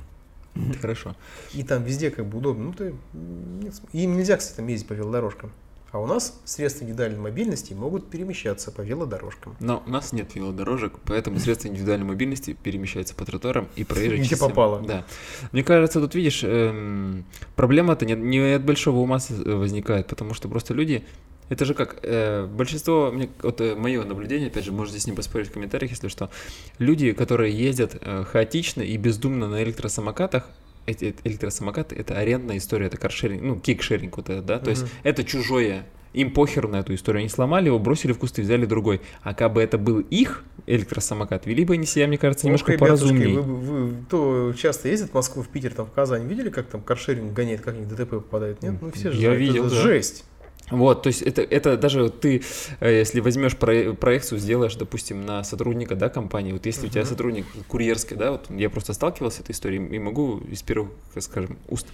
[0.81, 1.17] Хорошо.
[1.55, 2.65] И там везде как бы удобно.
[2.65, 5.53] Ну, ты, нет им нельзя, кстати, там ездить по велодорожкам.
[5.93, 9.57] А у нас средства индивидуальной мобильности могут перемещаться по велодорожкам.
[9.59, 14.37] Но у нас нет велодорожек, поэтому средства индивидуальной мобильности перемещаются по тротуарам и проезжей Где
[14.37, 14.81] попало.
[14.87, 15.05] Да.
[15.51, 17.25] Мне кажется, тут видишь, эм,
[17.57, 21.05] проблема-то не, не от большого ума возникает, потому что просто люди
[21.51, 25.49] это же как, э, большинство, мне, вот мое наблюдение, опять же, можете с ним поспорить
[25.49, 26.31] в комментариях, если что,
[26.79, 30.49] люди, которые ездят э, хаотично и бездумно на электросамокатах,
[30.87, 35.25] эти электросамокаты это арендная история, это каршеринг, ну, кикшеринг вот это, да, то есть это
[35.25, 39.35] чужое, им похер на эту историю, они сломали его, бросили в кусты, взяли другой, а
[39.35, 43.41] как бы это был их электросамокат, вели бы они себя, мне кажется, немножко Ох, поразумнее.
[43.41, 46.81] вы, вы- кто часто ездит в Москву, в Питер, там, в Казань, видели, как там
[46.81, 48.63] каршеринг гоняет, как они в ДТП попадают?
[48.63, 48.75] Нет?
[48.81, 49.81] Ну, все же Я знают, видел, это да.
[49.83, 50.25] жесть.
[50.71, 52.43] Вот, то есть это, это даже ты,
[52.81, 57.05] э, если возьмешь про- проекцию, сделаешь, допустим, на сотрудника, да, компании, вот если у тебя
[57.05, 61.59] сотрудник курьерский, да, вот я просто сталкивался с этой историей и могу из первых, скажем,
[61.69, 61.87] уст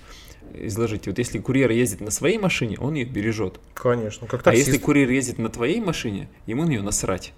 [0.54, 1.06] изложить.
[1.06, 3.58] Вот если курьер ездит на своей машине, он ее бережет.
[3.74, 4.68] Конечно, как А таксист.
[4.68, 7.32] если курьер ездит на твоей машине, ему на нее насрать.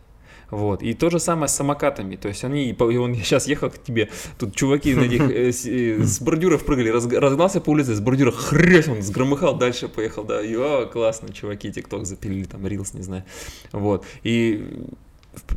[0.50, 0.82] Вот.
[0.82, 2.16] И то же самое с самокатами.
[2.16, 4.08] То есть они, и он сейчас ехал к тебе,
[4.38, 8.00] тут чуваки на этих э, с, э, с бордюров прыгали, разг- разгнался по улице, с
[8.00, 12.94] бордюра хрясь, он сгромыхал, дальше поехал, да, и о, классно, чуваки, тикток запилили, там, рилс,
[12.94, 13.24] не знаю.
[13.72, 14.04] Вот.
[14.22, 14.86] И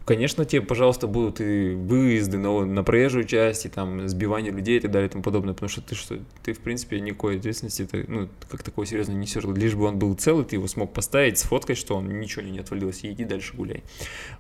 [0.05, 4.79] Конечно, тебе, пожалуйста, будут и выезды на, на проезжую часть, и там сбивание людей и
[4.79, 8.05] так далее и тому подобное, потому что ты что, ты в принципе никакой ответственности, ты,
[8.07, 11.37] ну, как такой серьезно не несешь, лишь бы он был целый, ты его смог поставить,
[11.37, 13.83] сфоткать, что он ничего не отвалилось, и иди дальше гуляй.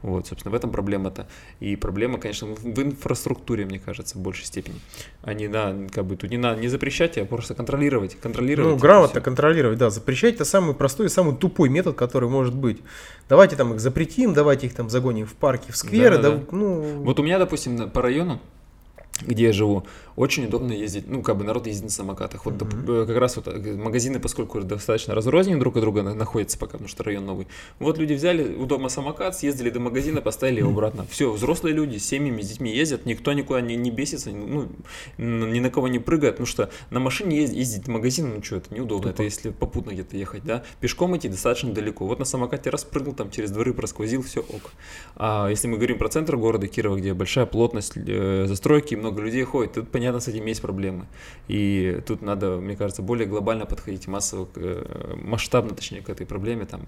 [0.01, 1.27] Вот, собственно, в этом проблема-то.
[1.59, 4.79] И проблема, конечно, в в инфраструктуре, мне кажется, в большей степени.
[5.21, 8.71] А не на, как бы, тут не надо не запрещать, а просто контролировать, контролировать.
[8.71, 9.89] Ну, грамотно контролировать, да.
[9.89, 12.79] Запрещать это самый простой и самый тупой метод, который может быть.
[13.31, 16.47] Давайте там их запретим, давайте их там загоним в парки, в скверы, да, Да-да-да.
[16.51, 16.81] ну...
[17.03, 18.41] Вот у меня, допустим, по району,
[19.25, 19.85] где я живу,
[20.21, 22.45] очень удобно ездить, ну, как бы народ ездит на самокатах.
[22.45, 26.59] Вот э, как раз вот э, магазины, поскольку достаточно разрознены друг от друга на- находятся
[26.59, 27.47] пока, потому что район новый.
[27.79, 31.07] Вот люди взяли у дома самокат, съездили до магазина, поставили его обратно.
[31.09, 34.67] Все, взрослые люди с семьями, с детьми ездят, никто никуда не, не бесится, ну,
[35.17, 38.57] ни на кого не прыгает, потому что на машине ездить, ездить в магазин, ну, что,
[38.57, 40.63] это неудобно, это если попутно где-то ехать, да.
[40.79, 42.05] Пешком идти достаточно далеко.
[42.05, 44.71] Вот на самокате распрыгнул, там через дворы просквозил, все ок.
[45.15, 49.43] А если мы говорим про центр города Кирова, где большая плотность э, застройки, много людей
[49.43, 51.05] ходит, тут, понятно, с этим есть проблемы.
[51.47, 56.65] И тут надо, мне кажется, более глобально подходить, массово, э, масштабно, точнее, к этой проблеме,
[56.65, 56.81] там,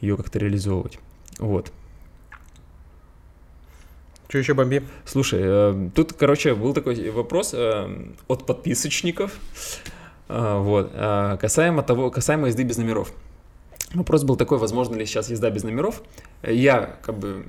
[0.00, 0.98] ее как-то реализовывать.
[1.38, 1.72] Вот.
[4.28, 4.82] Что еще, Бомби?
[5.04, 7.88] Слушай, э, тут, короче, был такой вопрос э,
[8.26, 9.38] от подписочников,
[10.28, 10.92] э, вот,
[11.40, 13.12] касаемо того, касаемо езды без номеров.
[13.94, 16.02] Вопрос был такой, возможно ли сейчас езда без номеров?
[16.42, 17.46] Я, как бы,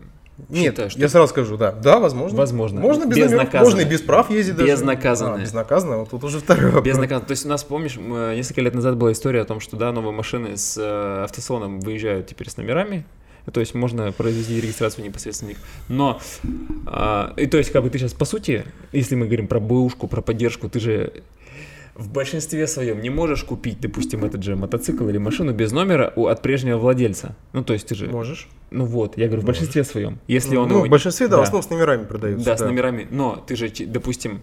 [0.50, 1.72] Нет, считаю, что я сразу скажу, да.
[1.72, 2.38] Да, возможно.
[2.38, 2.80] Возможно.
[2.80, 3.64] Можно без Безнаказанно.
[3.64, 4.72] можно и без прав ездить даже.
[4.72, 5.36] Безнаказанно.
[5.36, 6.86] А, безнаказанно, вот тут уже второй вопрос.
[6.86, 7.26] Безнаказанно.
[7.26, 9.92] То есть у нас, помнишь, э, несколько лет назад была история о том, что, да,
[9.92, 13.06] новые машины с э, автосалоном выезжают теперь с номерами,
[13.52, 15.58] то есть можно произвести регистрацию непосредственно них.
[15.88, 16.20] Но,
[16.86, 20.08] а, и то есть, как бы ты сейчас, по сути, если мы говорим про бэушку,
[20.08, 21.14] про поддержку, ты же
[21.98, 26.28] в большинстве своем не можешь купить, допустим, этот же мотоцикл или машину без номера у,
[26.28, 27.36] от прежнего владельца.
[27.54, 28.08] Ну, то есть ты же...
[28.08, 28.48] Можешь.
[28.70, 30.20] Ну вот, я говорю, в большинстве своем.
[30.28, 32.46] Если он ну, его- в большинстве, да, в основном с номерами продаются.
[32.46, 33.08] да, с номерами.
[33.10, 34.42] Но ты же, допустим,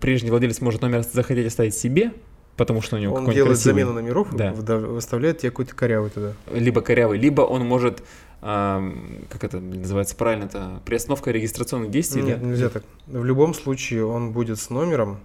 [0.00, 2.12] прежний владелец может номер захотеть оставить себе,
[2.56, 4.52] потому что у него Он какой-нибудь делает красивый, замену номеров, Да.
[4.52, 6.34] выставляет тебе какой-то корявый туда.
[6.52, 8.02] либо корявый, либо он может,
[8.42, 12.22] ам, как это называется правильно, это приостановка регистрационных действий.
[12.22, 12.46] Нет, да?
[12.46, 12.82] нельзя так.
[13.06, 15.20] В любом случае он будет с номером.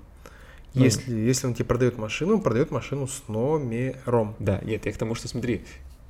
[0.75, 0.83] Ну.
[0.83, 4.35] Если, если он тебе продает машину, он продает машину с номером.
[4.39, 5.63] Да, нет, я к тому, что смотри,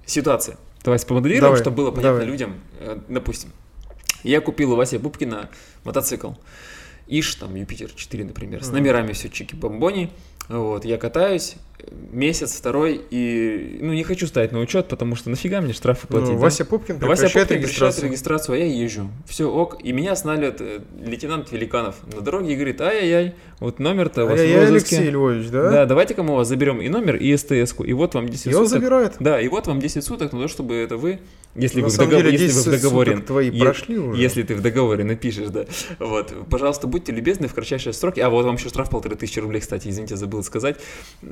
[0.06, 0.58] ситуация.
[0.84, 2.26] Давай помоделируем, Давай, чтобы было понятно давай.
[2.26, 2.60] людям.
[2.80, 3.52] Э, Допустим,
[4.24, 5.50] я купил у Васи Пупкина
[5.84, 6.32] мотоцикл.
[7.08, 10.10] Иш, там, Юпитер 4, например, с номерами все чики-бомбони.
[10.50, 11.56] Вот, я катаюсь
[12.12, 16.30] месяц, второй, и, ну, не хочу ставить на учет, потому что нафига мне штрафы платить,
[16.30, 16.42] Ну, да?
[16.42, 18.06] Вася Пупкин Вася прекращает Пупкин прекращает регистрацию.
[18.08, 19.10] регистрацию, а я езжу.
[19.28, 19.78] Все ок.
[19.84, 24.40] И меня останавливает э, лейтенант Великанов на дороге и говорит, ай-яй-яй, вот номер-то у вас
[24.40, 24.96] Ай-яй-яй, розыске.
[24.96, 25.70] Алексей Львович, да?
[25.72, 27.84] Да, давайте-ка мы у вас заберем и номер, и СТС-ку.
[27.84, 28.70] И вот вам 10 И он суток.
[28.82, 29.14] забирает.
[29.20, 31.20] Да, и вот вам 10 суток на то, чтобы это вы,
[31.56, 34.20] если На вы в, договор- деле, если вы 10 в договоре, твои е- прошли уже.
[34.22, 35.66] если ты в договоре напишешь, да,
[36.00, 39.62] вот, пожалуйста, будьте любезны в кратчайшие сроки, а вот вам еще штраф полторы тысячи рублей,
[39.62, 40.78] кстати, извините, забыл сказать,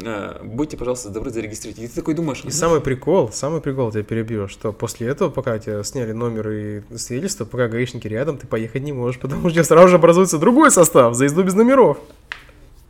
[0.01, 1.84] Э, будьте, пожалуйста, добры зарегистрируйте.
[1.84, 5.29] И ты такой думаешь, И ну, самый прикол, самый прикол тебя перебью, что после этого,
[5.29, 9.49] пока тебя сняли номер и свидетельство, пока гаишники рядом, ты поехать не можешь, потому что
[9.49, 11.97] у тебя сразу же образуется другой состав за езду без номеров.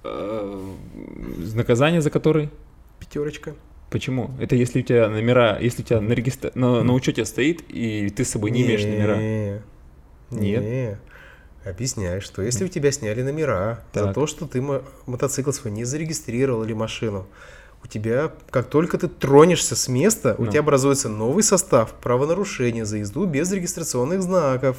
[0.04, 0.62] э,
[1.54, 2.50] наказание за который?
[3.00, 3.54] Пятерочка.
[3.90, 4.32] Почему?
[4.40, 6.52] Это если у тебя номера, если у тебя на, регистра...
[6.56, 9.18] на, на учете стоит, и ты с собой не имеешь номера.
[9.18, 9.62] Не.
[10.32, 10.64] Нет?
[10.64, 10.98] Не.
[11.66, 14.16] Объясняешь, что если у тебя сняли номера за Так.
[14.16, 17.26] то, что ты мо- мотоцикл свой не зарегистрировал или машину,
[17.84, 20.52] у тебя, как только ты тронешься с места, у Ну.
[20.52, 24.78] тебя образуется новый состав правонарушения за езду без регистрационных знаков.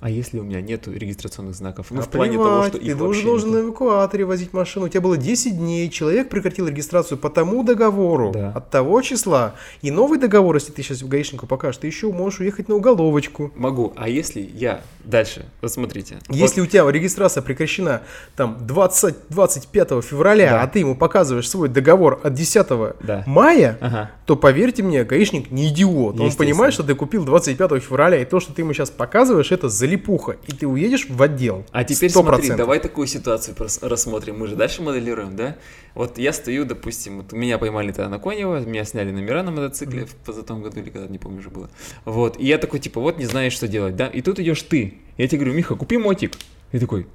[0.00, 1.86] А если у меня нету регистрационных знаков?
[1.90, 4.86] Ну, А в плане того, плевать, что ты их должен, должен на эвакуаторе возить машину.
[4.86, 8.52] У тебя было 10 дней, человек прекратил регистрацию по тому договору Да.
[8.54, 9.54] от того числа.
[9.82, 13.50] И новый договор, если ты сейчас гаишнику покажешь, ты еще можешь уехать на уголовочку.
[13.56, 13.92] Могу.
[13.96, 16.18] А если я дальше, вот смотрите.
[16.28, 18.02] Если у тебя регистрация прекращена
[18.36, 20.62] там 20, 25 февраля, Да.
[20.62, 23.22] а ты ему показываешь свой договор от 10 Да.
[23.26, 24.10] мая, Ага.
[24.26, 26.20] то поверьте мне, гаишник не идиот.
[26.20, 29.68] Он понимает, что ты купил 25 февраля, и то, что ты ему сейчас показываешь, это
[29.94, 30.36] залипуха.
[30.46, 31.64] И ты уедешь в отдел.
[31.72, 32.12] А теперь 100%.
[32.12, 34.38] смотри, давай такую ситуацию рассмотрим.
[34.38, 35.56] Мы же дальше моделируем, да?
[35.94, 40.06] Вот я стою, допустим, вот меня поймали тогда на Конево, меня сняли номера на мотоцикле
[40.06, 41.70] в позатом году или когда, не помню уже было.
[42.04, 44.06] Вот, и я такой, типа, вот не знаешь, что делать, да?
[44.06, 44.94] И тут идешь ты.
[45.16, 46.36] Я тебе говорю, Миха, купи мотик.
[46.72, 47.06] И такой,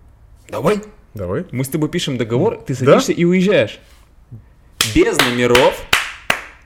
[0.50, 0.82] давай.
[1.14, 1.46] Давай.
[1.52, 2.80] Мы с тобой пишем договор, ты Да?
[2.80, 3.80] садишься и уезжаешь.
[4.96, 5.86] Без номеров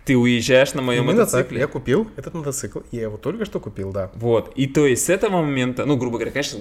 [0.05, 1.33] ты уезжаешь на моем Именно так.
[1.33, 1.59] мотоцикле.
[1.61, 2.79] Я купил этот мотоцикл.
[2.91, 4.11] Я его только что купил, да.
[4.15, 4.51] Вот.
[4.55, 6.59] И то есть с этого момента, ну, грубо говоря, конечно,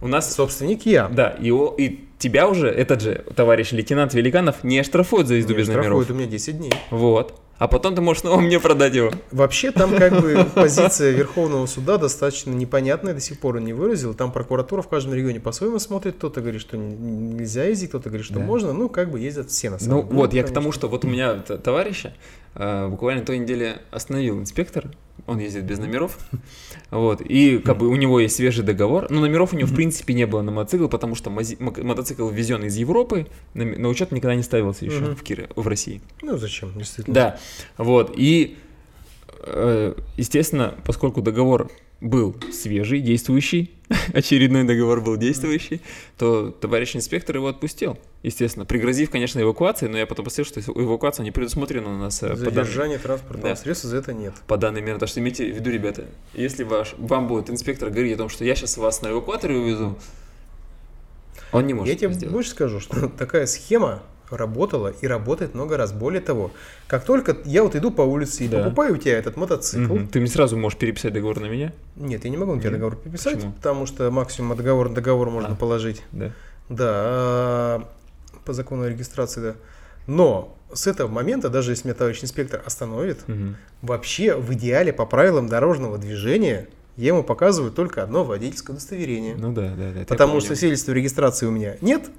[0.00, 1.08] у нас Собственник я.
[1.08, 5.58] Да, и, и тебя уже, этот же товарищ лейтенант Великанов, не оштрафует за езду Меня
[5.60, 5.84] без номеров.
[5.86, 6.72] штрафуют у меня 10 дней.
[6.90, 7.38] Вот.
[7.58, 9.10] А потом ты можешь снова мне продать его.
[9.32, 14.14] Вообще там как бы позиция Верховного суда достаточно непонятная, до сих пор он не выразил.
[14.14, 16.16] Там прокуратура в каждом регионе по-своему смотрит.
[16.16, 18.40] Кто-то говорит, что нельзя ездить, кто-то говорит, что Да.
[18.40, 18.72] можно.
[18.72, 20.14] Ну, как бы ездят все на самом Ну деле.
[20.16, 20.54] вот, я к конечно.
[20.62, 22.14] тому, что вот у меня товарища
[22.54, 24.90] э, буквально той неделе остановил инспектор,
[25.26, 26.18] он ездит без номеров,
[26.90, 30.14] вот, и как бы у него есть свежий договор, но номеров у него в принципе
[30.14, 34.42] не было на мотоцикл, потому что мотоцикл ввезен из Европы, на, на учет никогда не
[34.42, 36.00] ставился еще в, Кире, в России.
[36.22, 37.14] Ну, зачем, действительно.
[37.14, 37.40] Да,
[37.76, 38.56] вот, и,
[40.16, 41.70] естественно, поскольку договор
[42.00, 43.72] был свежий, действующий,
[44.12, 45.80] очередной договор был действующий,
[46.16, 51.24] то товарищ инспектор его отпустил, естественно, пригрозив, конечно, эвакуацией, но я потом посмотрел, что эвакуация
[51.24, 53.56] не предусмотрена у нас э, по, Задержание транспортного Да.
[53.56, 54.34] средства за это нет.
[54.46, 55.00] по данным мерам.
[55.00, 58.44] Так что имейте в виду, ребята, если ваш, вам будет инспектор говорить о том, что
[58.44, 59.98] я сейчас вас на эвакуаторе увезу,
[61.50, 62.32] он не может Я тебе сделать.
[62.32, 64.02] больше скажу, что такая схема
[64.36, 65.92] работала и работает много раз.
[65.92, 66.50] Более того,
[66.86, 68.62] как только я вот иду по улице и Да.
[68.64, 70.08] покупаю у тебя этот мотоцикл, Мгм.
[70.08, 71.72] Ты мне сразу можешь переписать договор на меня?
[71.96, 72.80] нет, я не могу на тебя Нет.
[72.80, 73.52] договор переписать, Почему?
[73.52, 75.56] потому что максимум от договора на договор можно А.
[75.56, 76.02] положить.
[76.12, 76.32] Да.
[76.68, 77.88] Да, а,
[78.44, 79.54] по закону о регистрации, да.
[80.06, 83.56] Но с этого момента, даже если меня товарищ инспектор остановит, Мгм.
[83.82, 89.36] вообще в идеале по правилам дорожного движения я ему показываю только одно водительское удостоверение.
[89.36, 90.04] Ну да, да, да.
[90.06, 92.10] Потому что свидетельства регистрации у меня нет,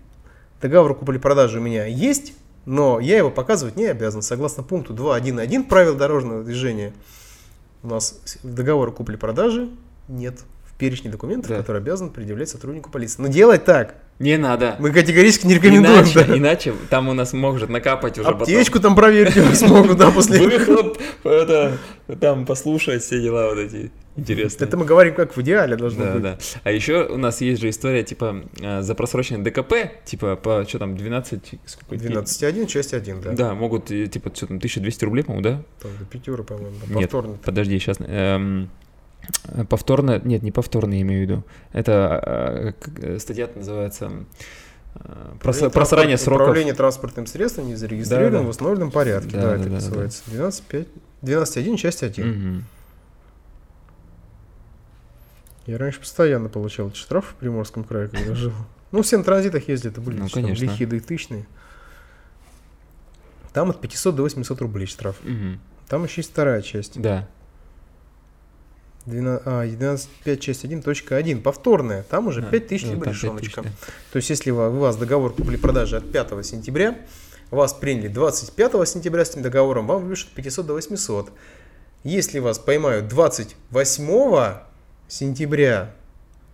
[0.62, 2.34] договор купли-продажи у меня есть,
[2.66, 4.22] но я его показывать не обязан.
[4.22, 6.94] Согласно пункту 2.1.1 правил дорожного движения,
[7.84, 9.70] у нас договора купли-продажи
[10.08, 11.58] нет в перечне документов, Да.
[11.58, 13.22] который обязан предъявлять сотруднику полиции.
[13.22, 14.76] Но делать так Не надо.
[14.80, 16.00] мы категорически не рекомендуем.
[16.04, 16.38] Иначе, да.
[16.38, 20.14] иначе там у нас может накапать уже Аптечку там проверить у нас могут, да, потом.
[20.16, 21.78] после Выхлоп, это,
[22.20, 24.68] там послушать все дела вот эти интересные.
[24.68, 26.22] Это мы говорим, как в идеале должно Да, быть.
[26.24, 26.38] да.
[26.64, 29.74] А еще у нас есть же история, типа, э, за просроченный ДКП,
[30.06, 31.96] типа, по, что там, 12, сколько?
[31.96, 33.32] 12.1, часть 1, да.
[33.32, 35.62] Да, могут, э, типа, что там, 1200 рублей, по-моему, да?
[35.82, 37.38] Там до пятеры, по-моему, да, Нет, повторно.
[37.44, 37.98] подожди, сейчас.
[39.70, 41.44] повторно, нет, не повторно, я имею в виду.
[41.74, 44.12] Это э, статья называется
[45.42, 46.48] прос- просрание сроков.
[46.48, 48.44] Управление транспортным средством не зарегистрировано Да, да.
[48.46, 49.32] в установленном порядке.
[49.34, 50.24] Да, Да, да, это да, да, называется.
[50.32, 50.88] 12.5
[51.22, 52.28] 12.1, часть 1.
[52.30, 52.66] Мгм.
[55.70, 58.54] Я раньше постоянно получал эти штрафы в Приморском крае, когда жил.
[58.92, 60.64] Ну, все на транзитах ездят, это были Ну, конечно.
[60.64, 61.46] лихие да тысячные.
[63.54, 65.18] Там от 500 до 800 рублей штраф.
[65.22, 65.60] Мгм.
[65.88, 67.00] Там еще есть вторая часть.
[67.00, 67.28] Да.
[69.06, 72.02] 12, а, 12.5, часть 1, точка 1, повторная.
[72.02, 73.62] Там уже А, 5000 ну, либо там лишеночка.
[73.62, 73.74] 5000,
[74.12, 76.98] То есть, если у вас договор купли-продажи от 5 сентября,
[77.52, 81.32] вас приняли 25 сентября с этим договором, вам выпишут 500 до 800.
[82.04, 84.69] Если вас поймают 28
[85.10, 85.94] сентября,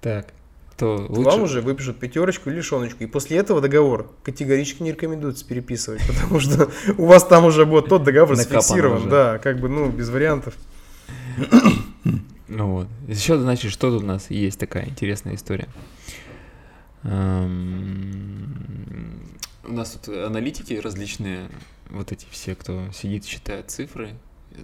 [0.02, 0.34] Так,
[0.78, 1.30] то лучше...
[1.30, 3.04] вам уже выпишут пятерочку или лишеночку.
[3.04, 7.88] И после этого договор категорически не рекомендуется переписывать, потому что у вас там уже будет
[7.88, 9.10] тот договор зафиксирован.
[9.10, 10.56] Да, как бы, ну, без вариантов.
[12.48, 12.88] Ну вот.
[13.08, 15.68] Еще, значит, что тут у нас есть такая интересная история.
[17.04, 19.20] Эм,
[19.68, 21.50] У нас тут аналитики различные,
[21.90, 24.12] вот эти все, кто сидит, считает цифры,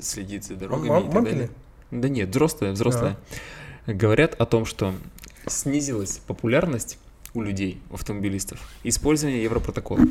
[0.02, 1.50] следит за дорогами Мам- и так далее.
[1.92, 3.18] Да нет, взрослые, взрослые.
[3.88, 4.94] Говорят о том, что
[5.48, 6.98] снизилась популярность
[7.34, 10.08] у людей, у автомобилистов, использования европротоколов.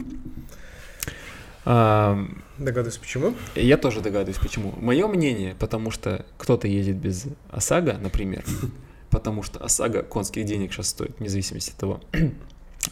[1.65, 3.35] Ам, Догадываюсь, почему?
[3.55, 4.73] я тоже догадываюсь, почему.
[4.79, 8.45] Мое мнение, потому что кто-то ездит без ОСАГО, например,
[9.11, 12.01] потому что ОСАГО конских денег сейчас стоит, вне зависимости от того.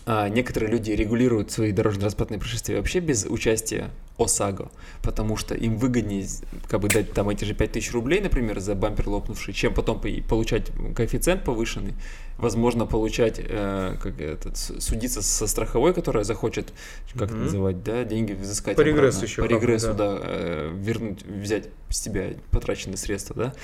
[0.05, 4.71] А некоторые люди регулируют свои дорожно-транспортные происшествия вообще без участия ОСАГО,
[5.03, 6.27] потому что им выгоднее
[6.69, 10.09] как бы дать там эти же 5000 рублей, например, за бампер лопнувший, чем потом по-
[10.29, 11.95] получать коэффициент повышенный,
[12.39, 16.73] возможно, получать, э, как этот, судиться со страховой, которая захочет,
[17.13, 17.45] как это Мгм.
[17.45, 19.27] называть, да, деньги взыскать По регрессу обратно.
[19.27, 19.95] еще по регрессу, да.
[20.15, 23.55] да, э, вернуть, взять с тебя потраченные средства, да,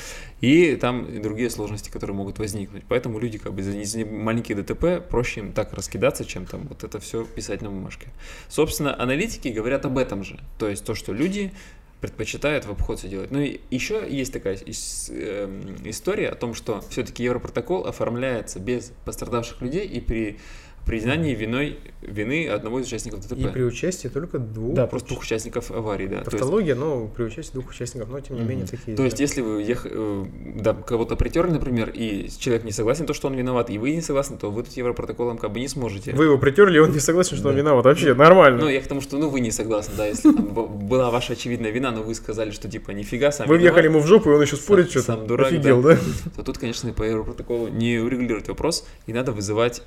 [0.40, 2.82] и там и другие сложности, которые могут возникнуть.
[2.88, 6.98] Поэтому люди как бы за маленькие ДТП проще им так раскидаться, чем там вот это
[6.98, 8.08] все писать на бумажке.
[8.48, 10.40] Собственно, аналитики говорят об этом же.
[10.58, 11.52] То есть то, что люди
[12.04, 13.30] предпочитают в обход все делать.
[13.30, 19.62] Ну и еще есть такая эм, история о том, что все-таки Европротокол оформляется без пострадавших
[19.62, 20.38] людей и при
[20.86, 23.38] признании виной вины одного из участников ДТП.
[23.38, 24.74] И при участии только двух.
[24.74, 26.16] Да, просто двух участников аварии, да.
[26.16, 28.66] То есть- Тавтология, но при участии двух участников, но тем не менее Мгм.
[28.76, 28.96] такие.
[28.96, 30.24] То есть, если вы ех- э,
[30.56, 34.02] да, кого-то притерли, например, и человек не согласен, то, что он виноват, и вы не
[34.02, 36.12] согласны, то вы тут Европротоколом как бы не сможете.
[36.12, 37.60] Вы его притерли, он не согласен, что он Да.
[37.60, 37.84] виноват.
[37.86, 38.60] Вообще нормально.
[38.60, 40.46] Ну, я к тому, что ну вы не согласны, да, если там
[40.86, 44.06] была ваша очевидная вина, но вы сказали, что типа нифига сам Вы въехали ему в
[44.06, 45.06] жопу, и он еще спорит что-то.
[45.06, 45.96] сам дурак, Офигел, да?
[46.36, 49.82] то тут, конечно, по Европротоколу не урегулировать вопрос, и надо вызывать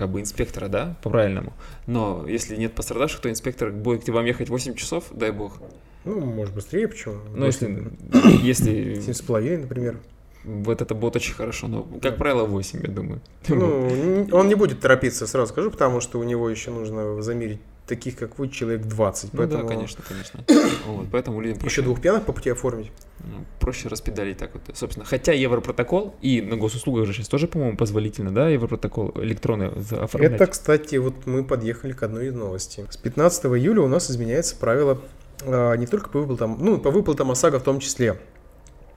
[0.00, 1.52] как бы инспектора, да, по-правильному.
[1.86, 5.58] Но если нет пострадавших, то инспектор будет к вам ехать 8 часов, дай бог.
[6.06, 7.16] Ну, может, быстрее, почему?
[7.34, 7.92] Ну, если,
[8.42, 9.98] если Семь с половиной, например.
[10.42, 13.20] вот это будет очень хорошо, но, как правило, 8, я думаю.
[13.48, 17.60] Ну, он не будет торопиться, сразу скажу, потому что у него еще нужно замерить
[17.90, 19.32] таких, как вы, человек 20.
[19.32, 20.44] Ну Поэтому да, конечно, конечно.
[20.86, 22.90] Вот, поэтому людям Еще проще, двух пьяных по пути оформить.
[23.18, 24.62] ну, проще распедалить так вот.
[24.74, 30.32] Собственно, хотя Европротокол и на госуслугах же сейчас тоже, по-моему, позволительно, да, Европротокол электронный оформлять.
[30.32, 32.86] Это, кстати, вот мы подъехали к одной из новостей.
[32.88, 35.00] С 15 июля у нас изменяется правило
[35.42, 38.20] а, не только по выплатам, ну, по выплатам ОСАГО в том числе.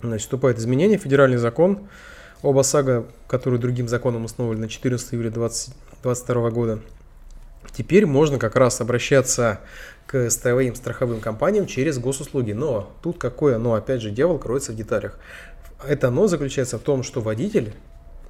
[0.02, 1.88] Значит, вступает изменение, федеральный закон
[2.44, 6.80] об ОСАГО, который другим законом установлен на 14 июля 2022 года.
[7.72, 9.62] Теперь можно как раз обращаться
[10.06, 12.52] к страховым страховым компаниям через госуслуги.
[12.52, 15.18] Но тут какое но, опять же, дьявол кроется в деталях.
[15.88, 17.74] Это но заключается в том, что водитель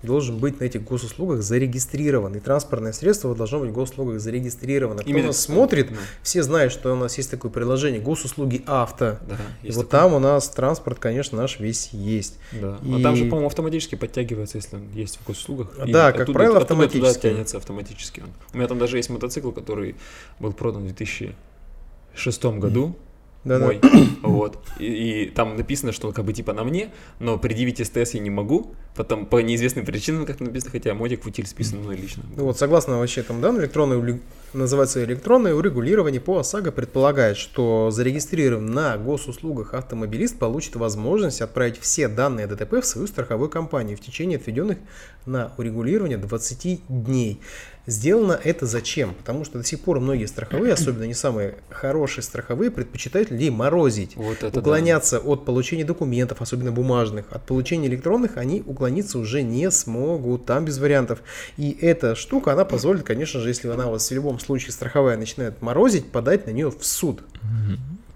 [0.03, 2.35] должен быть на этих госуслугах зарегистрирован.
[2.35, 5.01] И транспортное средство должно быть в госуслугах зарегистрировано.
[5.01, 5.97] Кто Именно нас смотрит, ну.
[6.21, 9.17] все знают, что у нас есть такое приложение госуслуги авто.
[9.27, 10.01] Да, И вот такое.
[10.01, 12.37] там у нас транспорт, конечно, наш весь есть.
[12.51, 12.77] Да.
[12.83, 15.75] И- А там же, по-моему, автоматически подтягивается, если он есть в госуслугах.
[15.77, 17.19] Да, И как оттуда- правило, оттуда автоматически.
[17.21, 18.23] Туда тянется автоматически.
[18.53, 19.95] У меня там даже есть мотоцикл, который
[20.39, 22.95] был продан в 2006 году.
[23.43, 23.65] Да-да.
[23.65, 23.82] Мой.
[24.21, 24.58] Вот.
[24.79, 28.19] И, и там написано, что он как бы типа на мне, но предъявить СТС я
[28.21, 28.73] не могу.
[28.95, 32.23] Потом по неизвестным причинам, как написано, хотя мотик футиль списан мной лично.
[32.38, 34.21] Ну Вот согласно вообще там, да, электронное, ули-
[34.53, 42.08] называется электронное урегулирование по ОСАГО предполагает, что зарегистрированный на госуслугах автомобилист получит возможность отправить все
[42.08, 44.77] данные ДТП в свою страховую компанию в течение отведенных
[45.25, 47.39] на урегулирование 20 дней.
[47.86, 49.13] Сделано это зачем?
[49.13, 54.15] Потому что до сих пор многие страховые, особенно не самые хорошие страховые, предпочитают людей морозить.
[54.15, 54.60] Вот это да.
[54.62, 60.65] уклоняться от получения документов, особенно бумажных, от получения электронных, они уклониться уже не смогут, там
[60.65, 61.22] без вариантов.
[61.58, 65.17] И эта штука, она позволит, конечно же, если она у вас в любом случае страховая
[65.17, 67.22] начинает морозить, подать на нее в суд.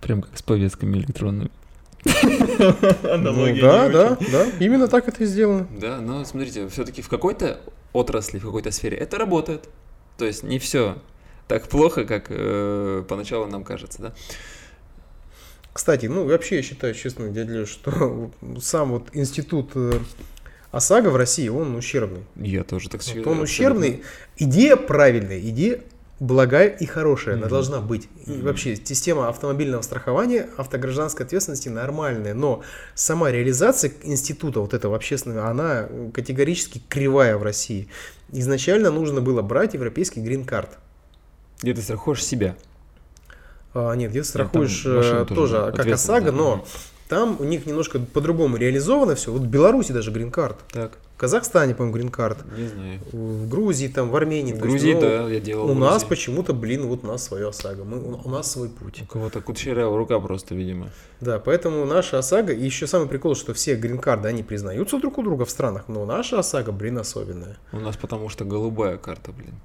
[0.01, 1.51] Прям как с повестками электронными.
[3.17, 5.67] Ну, да, да, да, именно так это и сделано.
[5.79, 7.59] Да, но смотрите, все-таки в какой-то
[7.93, 9.69] отрасли, в какой-то сфере это работает.
[10.17, 10.97] То есть не все
[11.47, 14.13] так плохо, как э, поначалу нам кажется, да?
[15.73, 18.31] Кстати, ну вообще я считаю, честно, дядя что
[18.61, 19.93] сам вот институт э,
[20.71, 22.23] ОСАГО в России, он ущербный.
[22.35, 23.29] Я тоже так Вот считаю.
[23.29, 23.43] он абсолютно.
[23.43, 24.03] ущербный.
[24.37, 25.81] Идея правильная, идея
[26.19, 27.49] благая и хорошая, она Мгм.
[27.51, 28.09] должна быть.
[28.25, 28.45] И Мгм.
[28.45, 32.63] вообще система автомобильного страхования, автогражданской ответственности нормальная, но
[32.95, 37.87] сама реализация института вот этого общественного, она э, категорически кривая в России.
[38.31, 40.77] Изначально нужно было брать европейский грин-карт.
[41.61, 42.55] Где ты страхуешь себя.
[43.73, 46.37] А, нет, где ты страхуешь там э, тоже, тоже, как ОСАГО, да.
[46.37, 46.65] но.
[47.07, 49.31] Там у них немножко по-другому реализовано все.
[49.31, 50.57] Вот в Беларуси даже грин-карт.
[50.71, 52.37] Так, В Казахстане, по-моему, грин-карт.
[52.57, 52.99] не знаю.
[53.11, 54.53] В Грузии, там, в Армении.
[54.53, 55.69] В то есть, Грузии, ну, да, я делал.
[55.71, 56.07] У нас Грузии.
[56.09, 57.83] почему-то, блин, вот у нас свое ОСАГО.
[57.85, 59.01] Мы, у, у нас свой путь.
[59.01, 60.89] У кого-то кучерявая рука просто, видимо.
[61.21, 65.23] Да, поэтому наша ОСАГО, и еще самый прикол, что все грин-карды, они признаются друг у
[65.23, 67.57] друга в странах, но наша ОСАГО, блин, особенная.
[67.71, 69.55] У нас потому что голубая карта, блин.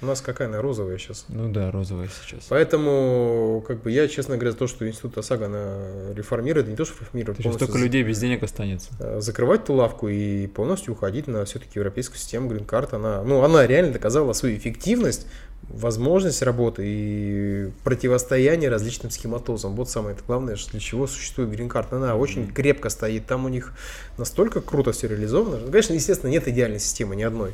[0.00, 1.24] У нас какая она розовая сейчас.
[1.28, 2.44] Ну да, розовая сейчас.
[2.48, 6.84] Поэтому, как бы, я, честно говоря, за то, что институт ОСАГО она реформирует, не то,
[6.84, 8.90] что реформирует, Сейчас столько людей без денег останется.
[9.00, 12.94] э, закрывать ту лавку и полностью уходить на все-таки европейскую систему грин-карт.
[12.94, 15.26] Она, ну, она реально доказала свою эффективность,
[15.68, 19.74] возможность работы и противостояние различным схематозам.
[19.74, 21.96] Вот самое главное, для чего существует грин-карта.
[21.96, 23.72] Она очень крепко стоит, там у них
[24.16, 25.58] настолько круто все реализовано.
[25.58, 27.52] Ну, Конечно, естественно, нет идеальной системы ни одной,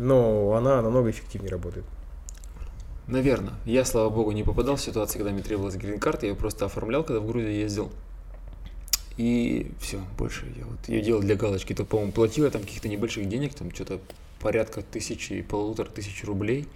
[0.00, 1.84] но она намного эффективнее работает.
[3.06, 3.54] Наверное.
[3.64, 6.26] Я, слава богу, не попадал в ситуации, когда мне требовалась грин-карта.
[6.26, 7.90] Я ее просто оформлял, когда в Грузию ездил.
[9.16, 11.74] И все, больше я вот ее делал для галочки.
[11.74, 14.00] То, по-моему, платил я там каких-то небольших денег, там что-то
[14.40, 16.66] порядка тысячи полутора тысяч рублей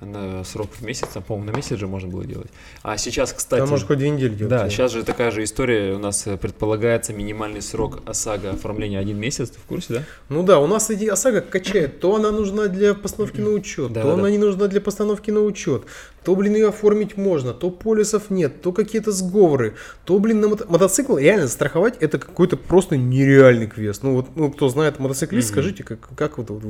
[0.00, 2.50] на срок в месяц, там, по-моему, на месяц же можно было делать.
[2.82, 3.60] А сейчас, кстати...
[3.60, 4.50] Там может хоть две недели делать.
[4.50, 5.94] Да, сейчас же такая же история.
[5.94, 9.50] У нас э, предполагается минимальный срок ОСАГО оформления один месяц.
[9.50, 10.02] Ты в курсе, да?
[10.28, 12.00] Ну да, у нас эти ОСАГО качает.
[12.00, 14.30] То она нужна для постановки на учет, Да, то да, она да.
[14.30, 15.84] не нужна для постановки на учет.
[16.24, 19.74] То, блин, ее оформить можно, то полисов нет, то какие-то сговоры,
[20.06, 24.02] то, блин, на мото- мотоцикл реально страховать это какой-то просто нереальный квест.
[24.02, 26.62] Ну вот, ну, кто знает мотоциклист, скажите, как, как вот, вот,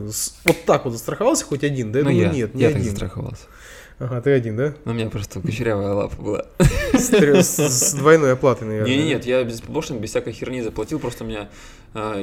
[0.45, 1.93] вот так вот застраховался хоть один?
[1.93, 2.95] Да я Ну, думаю, я, нет, не я так один.
[3.31, 3.45] Застраховался.
[4.01, 4.75] Ага, ты один, да?
[4.85, 6.47] Но у меня просто кучерявая лапа была.
[6.95, 8.91] С, с- с двойной оплатой, наверное.
[8.91, 11.49] Не, не, нет, я без пошлин, без всякой херни заплатил, просто у меня
[11.95, 12.17] а,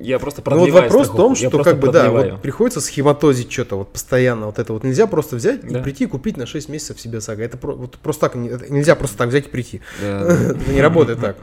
[0.00, 2.32] я просто Ну вот продлеваю вопрос в том, что как бы да, продлеваю.
[2.32, 5.80] вот приходится схематозить что-то вот постоянно вот это вот нельзя просто взять Да.
[5.80, 7.44] и прийти и купить на 6 месяцев себе сага.
[7.44, 9.82] Это про- вот просто так нельзя просто так взять и прийти.
[10.00, 10.34] Да, да.
[10.52, 11.36] Это не работает так.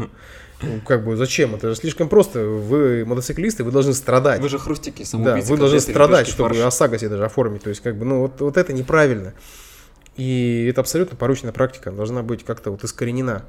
[0.61, 1.55] Ну, Как бы зачем?
[1.55, 2.39] Это же слишком просто.
[2.43, 4.41] Вы мотоциклисты, вы должны страдать.
[4.41, 5.49] Вы же хрустики, Да, самоубийцы.
[5.51, 6.61] вы должны страдать, чтобы фарш.
[6.65, 7.63] ОСАГО себе даже оформить.
[7.63, 9.33] То есть, как бы, ну, вот, вот это неправильно.
[10.15, 11.91] И это абсолютно порочная практика.
[11.91, 13.45] Должна быть как-то вот искоренена.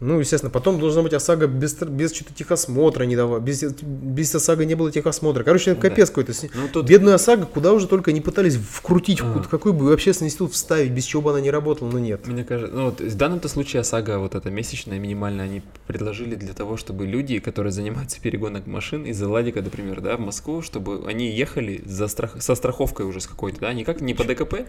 [0.00, 4.64] Ну, естественно, потом должна быть ОСАГО без, без что-то техосмотра, не дава- без, без ОСАГО
[4.64, 5.42] не было техосмотра.
[5.42, 5.88] Короче, это Да.
[5.88, 6.32] капец какой-то.
[6.32, 9.42] С- Ну, тут- Бедную ОСАГО куда уже только не пытались вкрутить, А.
[9.50, 12.26] какой- бы общественный институт вставить, без чего бы она не работала, но нет.
[12.28, 16.52] Мне кажется, ну вот в данном-то случае ОСАГО, вот это месячная минимальная, они предложили для
[16.54, 21.28] того, чтобы люди, которые занимаются перегоном машин из Ладика, например, да, в Москву, чтобы они
[21.30, 22.36] ехали за страх...
[22.40, 24.64] со страховкой уже с какой-то, да, никак не по ДКП.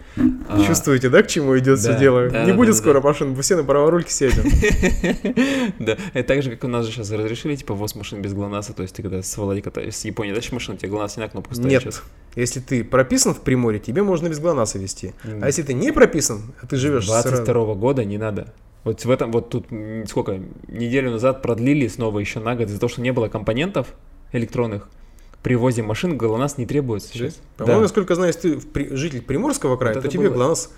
[0.48, 2.28] а- Чувствуете, да, к чему идет все Да, дело?
[2.30, 3.08] да, не да, будет да, скоро да.
[3.08, 4.42] машин, все на праворульке сядем.
[5.78, 8.72] Да, это так же, как у нас же сейчас разрешили, типа, ввоз машин без ГЛОНАССа,
[8.72, 11.54] то есть ты когда с Владика, с Японии дальше машину, тебе ГЛОНАСС не на кнопку
[11.54, 11.82] ставить Нет.
[11.82, 12.02] сейчас.
[12.36, 15.14] Если ты прописан в Приморье, тебе можно без ГЛОНАССа вести.
[15.24, 18.52] А если ты не прописан, а ты живешь сразу- 22 года не надо.
[18.84, 19.66] Вот в этом, вот тут
[20.08, 23.88] сколько, неделю назад продлили снова еще на год из-за того, что не было компонентов
[24.32, 24.88] электронных.
[25.42, 27.40] При ввозе машин ГЛОНАСС не требуется сейчас.
[27.56, 27.82] По-моему, Да.
[27.84, 30.34] насколько знаю, если ты при- житель Приморского края, Вот то тебе было.
[30.36, 30.70] ГЛОНАСС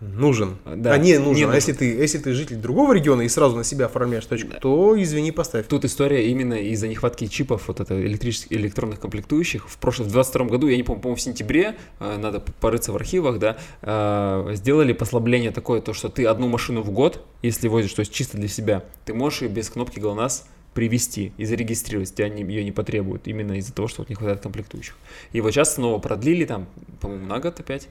[0.00, 0.56] нужен.
[0.64, 1.32] Да, А не не нужен.
[1.32, 1.50] нужен.
[1.50, 5.00] А если ты, если ты житель другого региона и сразу на себя оформляешь точку, то
[5.00, 5.66] извини, поставь.
[5.66, 9.68] Тут история именно из-за нехватки чипов, вот это электрических, электронных комплектующих.
[9.68, 12.96] В прошлом, в 22 году, я не помню, по-моему, в сентябре, э, надо порыться в
[12.96, 17.92] архивах, да, э, сделали послабление такое, то, что ты одну машину в год, если возишь,
[17.92, 20.44] то есть чисто для себя, ты можешь ее без кнопки ГЛОНАСС
[20.74, 24.40] привести и зарегистрировать, тебя не, ее не потребуют, именно из-за того, что вот не хватает
[24.40, 24.96] комплектующих.
[25.32, 26.68] И вот сейчас снова продлили, там,
[27.00, 27.88] по-моему, на год опять,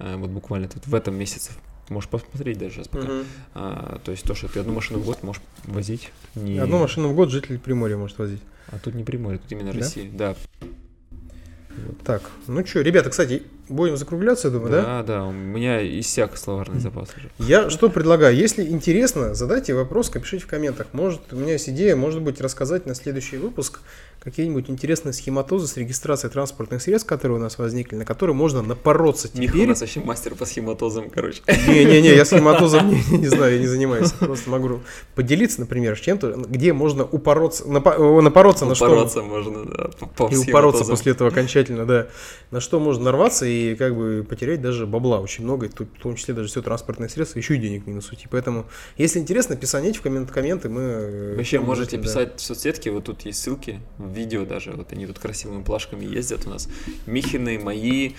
[0.00, 1.52] вот буквально тут в этом месяце,
[1.88, 3.06] можешь посмотреть даже сейчас пока.
[3.06, 3.24] Мгм.
[3.54, 6.10] А, то есть то, что ты одну машину в год можешь возить.
[6.34, 6.58] Не...
[6.58, 8.40] Одну машину в год житель Приморья может возить.
[8.68, 9.78] А тут не Приморье, тут именно Да?
[9.78, 10.10] Россия.
[10.12, 10.36] Да.
[12.04, 14.82] Так, ну что, ребята, кстати, будем закругляться, я думаю, да?
[14.82, 17.30] Да, да, у меня иссяк словарный запас уже.
[17.38, 18.36] Я что предлагаю?
[18.36, 20.88] Если интересно, задайте вопрос, напишите в комментах.
[20.92, 23.80] Может, у меня есть идея, может быть, рассказать на следующий выпуск
[24.20, 29.28] какие-нибудь интересные схематозы с регистрацией транспортных средств, которые у нас возникли, на которые можно напороться
[29.34, 29.68] Миха у теперь.
[29.68, 31.40] нас вообще мастер по схематозам, короче.
[31.48, 34.12] Не-не-не, я схематозом не, не знаю, я не занимаюсь.
[34.12, 34.80] Просто могу
[35.14, 38.86] поделиться, например, с чем-то, где можно упороться, напа- э, напороться на что.
[38.86, 42.08] Упороться можно, да, по, И упороться после этого окончательно, да.
[42.50, 46.02] На что можно нарваться и как бы потерять даже бабла очень много, и тут, в
[46.02, 48.26] том числе даже все транспортные средства, еще и денег минус уйти.
[48.30, 48.66] Поэтому,
[48.98, 50.80] если интересно, писаните в коммент комменты, мы...
[50.82, 55.06] э, Вообще можете писать в соцсетке, вот тут есть ссылки, в видео даже, вот они
[55.06, 56.68] тут красивыми плашками ездят у нас.
[57.06, 58.12] Михины, мои,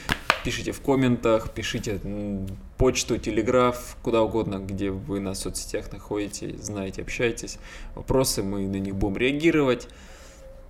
[0.44, 2.00] пишите в комментах, пишите
[2.78, 7.58] почту, телеграф, куда угодно, где вы на соцсетях находите, знаете, общаетесь.
[7.96, 9.88] Вопросы, мы на них будем реагировать.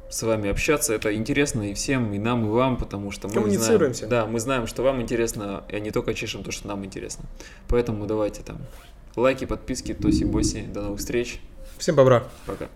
[0.09, 3.93] С вами общаться, это интересно и всем, и нам, и вам, потому что мы знаем,
[4.09, 7.23] да, мы знаем, что вам интересно, и не только чешем то, что нам интересно.
[7.69, 8.57] Поэтому давайте там
[9.15, 11.39] лайки, подписки, тоси-боси, до новых встреч,
[11.77, 12.27] Всем бобра.
[12.45, 12.67] пока.